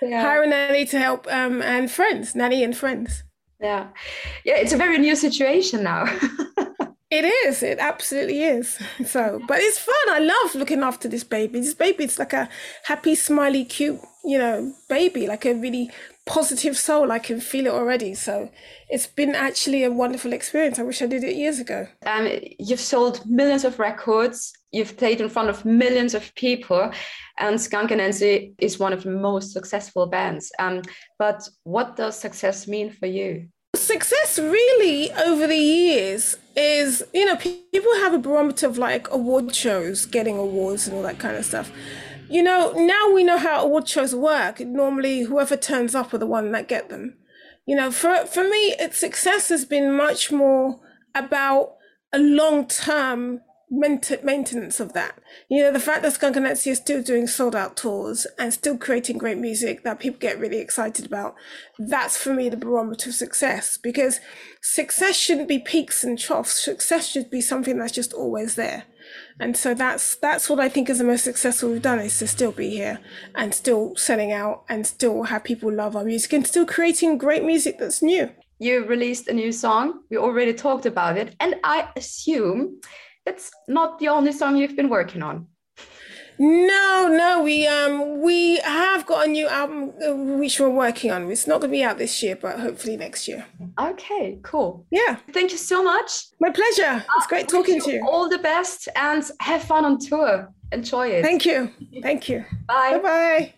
Yeah. 0.03 0.20
Hire 0.20 0.42
a 0.42 0.46
nanny 0.46 0.85
to 0.85 0.99
help 0.99 1.27
um, 1.33 1.62
and 1.62 1.90
friends, 1.90 2.35
nanny 2.35 2.62
and 2.62 2.77
friends. 2.77 3.25
Yeah. 3.62 3.88
Yeah, 4.44 4.57
it's 4.59 4.75
a 4.75 4.77
very 4.77 4.99
new 4.99 5.16
situation 5.16 5.83
now. 5.83 6.05
It 7.08 7.24
is. 7.24 7.62
It 7.62 7.78
absolutely 7.78 8.42
is. 8.42 8.78
So, 9.06 9.40
but 9.46 9.58
it's 9.60 9.78
fun. 9.78 9.94
I 10.10 10.18
love 10.18 10.54
looking 10.54 10.82
after 10.82 11.08
this 11.08 11.22
baby. 11.22 11.60
This 11.60 11.74
baby, 11.74 12.04
it's 12.04 12.18
like 12.18 12.32
a 12.32 12.48
happy, 12.84 13.14
smiley, 13.14 13.64
cute, 13.64 14.00
you 14.24 14.38
know, 14.38 14.72
baby, 14.88 15.26
like 15.28 15.44
a 15.44 15.54
really 15.54 15.90
positive 16.24 16.76
soul. 16.76 17.12
I 17.12 17.20
can 17.20 17.40
feel 17.40 17.66
it 17.66 17.72
already. 17.72 18.14
So, 18.14 18.50
it's 18.88 19.06
been 19.06 19.34
actually 19.34 19.84
a 19.84 19.92
wonderful 19.92 20.32
experience. 20.32 20.78
I 20.78 20.82
wish 20.82 21.02
I 21.02 21.06
did 21.06 21.22
it 21.22 21.36
years 21.36 21.60
ago. 21.60 21.86
Um, 22.04 22.28
you've 22.58 22.80
sold 22.80 23.24
millions 23.26 23.64
of 23.64 23.78
records. 23.78 24.52
You've 24.72 24.96
played 24.96 25.20
in 25.20 25.28
front 25.28 25.48
of 25.48 25.64
millions 25.64 26.14
of 26.14 26.34
people, 26.34 26.90
and 27.38 27.60
Skunk 27.60 27.90
Anansie 27.90 28.54
is 28.58 28.78
one 28.78 28.92
of 28.92 29.04
the 29.04 29.10
most 29.10 29.52
successful 29.52 30.06
bands. 30.06 30.50
Um, 30.58 30.82
but 31.18 31.48
what 31.62 31.96
does 31.96 32.18
success 32.18 32.66
mean 32.66 32.90
for 32.90 33.06
you? 33.06 33.48
Success 33.87 34.37
really 34.40 35.12
over 35.12 35.46
the 35.46 35.55
years 35.57 36.37
is, 36.57 37.05
you 37.14 37.25
know, 37.25 37.37
people 37.37 37.94
have 38.01 38.12
a 38.12 38.18
barometer 38.18 38.66
of 38.66 38.79
like 38.79 39.09
award 39.12 39.55
shows, 39.55 40.07
getting 40.07 40.37
awards 40.37 40.88
and 40.88 40.96
all 40.96 41.05
that 41.05 41.20
kind 41.20 41.37
of 41.37 41.44
stuff. 41.44 41.70
You 42.29 42.42
know, 42.42 42.72
now 42.72 43.12
we 43.12 43.22
know 43.22 43.38
how 43.38 43.62
award 43.62 43.88
shows 43.88 44.12
work. 44.12 44.59
Normally, 44.59 45.20
whoever 45.20 45.57
turns 45.57 45.94
up 45.94 46.12
are 46.12 46.18
the 46.18 46.27
one 46.27 46.51
that 46.51 46.66
get 46.66 46.88
them. 46.88 47.16
You 47.64 47.77
know, 47.77 47.92
for 47.92 48.27
for 48.27 48.42
me, 48.42 48.75
its 48.81 48.99
success 48.99 49.51
has 49.51 49.64
been 49.64 49.96
much 49.96 50.33
more 50.33 50.81
about 51.14 51.77
a 52.12 52.18
long 52.18 52.66
term 52.66 53.40
maintenance 53.70 54.81
of 54.81 54.92
that. 54.92 55.18
You 55.48 55.62
know, 55.62 55.72
the 55.72 55.81
fact 55.81 56.02
that 56.02 56.12
Skunk 56.12 56.37
and 56.37 56.46
Anansie 56.46 56.70
is 56.70 56.79
still 56.79 57.02
doing 57.02 57.26
sold 57.26 57.57
out 57.57 57.76
tours 57.76 58.26
and 58.38 58.52
still 58.52 58.79
creating 58.79 59.18
great 59.18 59.38
music 59.38 59.83
that 59.83 59.98
people 59.98 60.20
get 60.20 60.38
really 60.38 60.59
excited 60.59 61.07
about, 61.07 61.35
that's 61.79 62.16
for 62.16 62.33
me 62.33 62.48
the 62.48 62.57
barometer 62.57 63.11
of 63.11 63.16
success 63.16 63.76
because 63.76 64.20
success 64.62 65.16
shouldn't 65.16 65.48
be 65.48 65.59
peaks 65.59 66.05
and 66.05 66.18
troughs. 66.18 66.62
Success 66.62 67.09
should 67.09 67.31
be 67.31 67.40
something 67.40 67.79
that's 67.79 67.92
just 67.92 68.12
always 68.12 68.55
there. 68.55 68.85
And 69.38 69.57
so 69.57 69.74
that's 69.74 70.16
that's 70.16 70.48
what 70.48 70.61
I 70.61 70.68
think 70.68 70.88
is 70.90 70.98
the 70.98 71.05
most 71.05 71.24
successful 71.24 71.70
we've 71.70 71.83
done 71.83 72.00
is 72.00 72.18
to 72.18 72.26
still 72.26 72.52
be 72.52 72.70
here 72.70 72.98
and 73.35 73.55
still 73.55 73.94
selling 73.96 74.33
out 74.33 74.64
and 74.68 74.87
still 74.87 75.24
have 75.24 75.44
people 75.44 75.72
love 75.72 75.94
our 75.94 76.05
music 76.05 76.33
and 76.33 76.46
still 76.46 76.66
creating 76.66 77.18
great 77.18 77.44
music 77.44 77.79
that's 77.79 78.02
new. 78.02 78.31
You 78.59 78.87
released 78.87 79.29
a 79.29 79.35
new 79.35 79.52
song. 79.52 80.00
We 80.11 80.16
already 80.16 80.55
talked 80.55 80.87
about 80.87 81.18
it. 81.18 81.37
And 81.40 81.57
I 81.62 81.90
assume 81.94 82.81
it's 83.26 83.50
not 83.68 83.98
the 83.98 84.08
only 84.08 84.32
song 84.32 84.56
you've 84.56 84.76
been 84.76 84.88
working 84.88 85.22
on. 85.22 85.46
No, 86.38 87.08
no, 87.08 87.42
we 87.42 87.66
um 87.66 88.20
we 88.22 88.58
have 88.58 89.06
got 89.06 89.26
a 89.26 89.30
new 89.30 89.48
album 89.48 89.92
uh, 90.06 90.14
which 90.38 90.60
we're 90.60 90.68
working 90.68 91.10
on. 91.10 91.30
It's 91.30 91.46
not 91.46 91.60
going 91.60 91.70
to 91.70 91.76
be 91.78 91.82
out 91.82 91.96
this 91.96 92.22
year, 92.22 92.36
but 92.36 92.60
hopefully 92.60 92.96
next 92.98 93.26
year. 93.26 93.46
Okay, 93.80 94.38
cool. 94.42 94.84
Yeah. 94.90 95.16
Thank 95.32 95.52
you 95.52 95.58
so 95.58 95.82
much. 95.82 96.26
My 96.40 96.50
pleasure. 96.50 97.02
It's 97.16 97.26
great 97.26 97.48
talking 97.48 97.80
to 97.80 97.90
you. 97.90 98.06
All 98.06 98.28
the 98.28 98.38
best 98.38 98.88
and 98.96 99.24
have 99.40 99.62
fun 99.62 99.86
on 99.86 99.98
tour. 99.98 100.52
Enjoy 100.72 101.08
it. 101.08 101.22
Thank 101.24 101.46
you. 101.46 101.70
Thank 102.02 102.28
you. 102.28 102.44
Bye. 102.66 102.98
Bye 102.98 103.02
bye. 103.02 103.52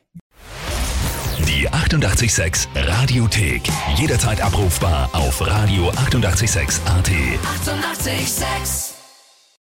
Die 1.46 1.66
886 1.66 2.68
Radiothek. 2.74 3.62
Jederzeit 3.96 4.40
abrufbar 4.40 5.09
auf 5.12 5.40
radio886.at. 5.40 7.09
886! 7.09 8.97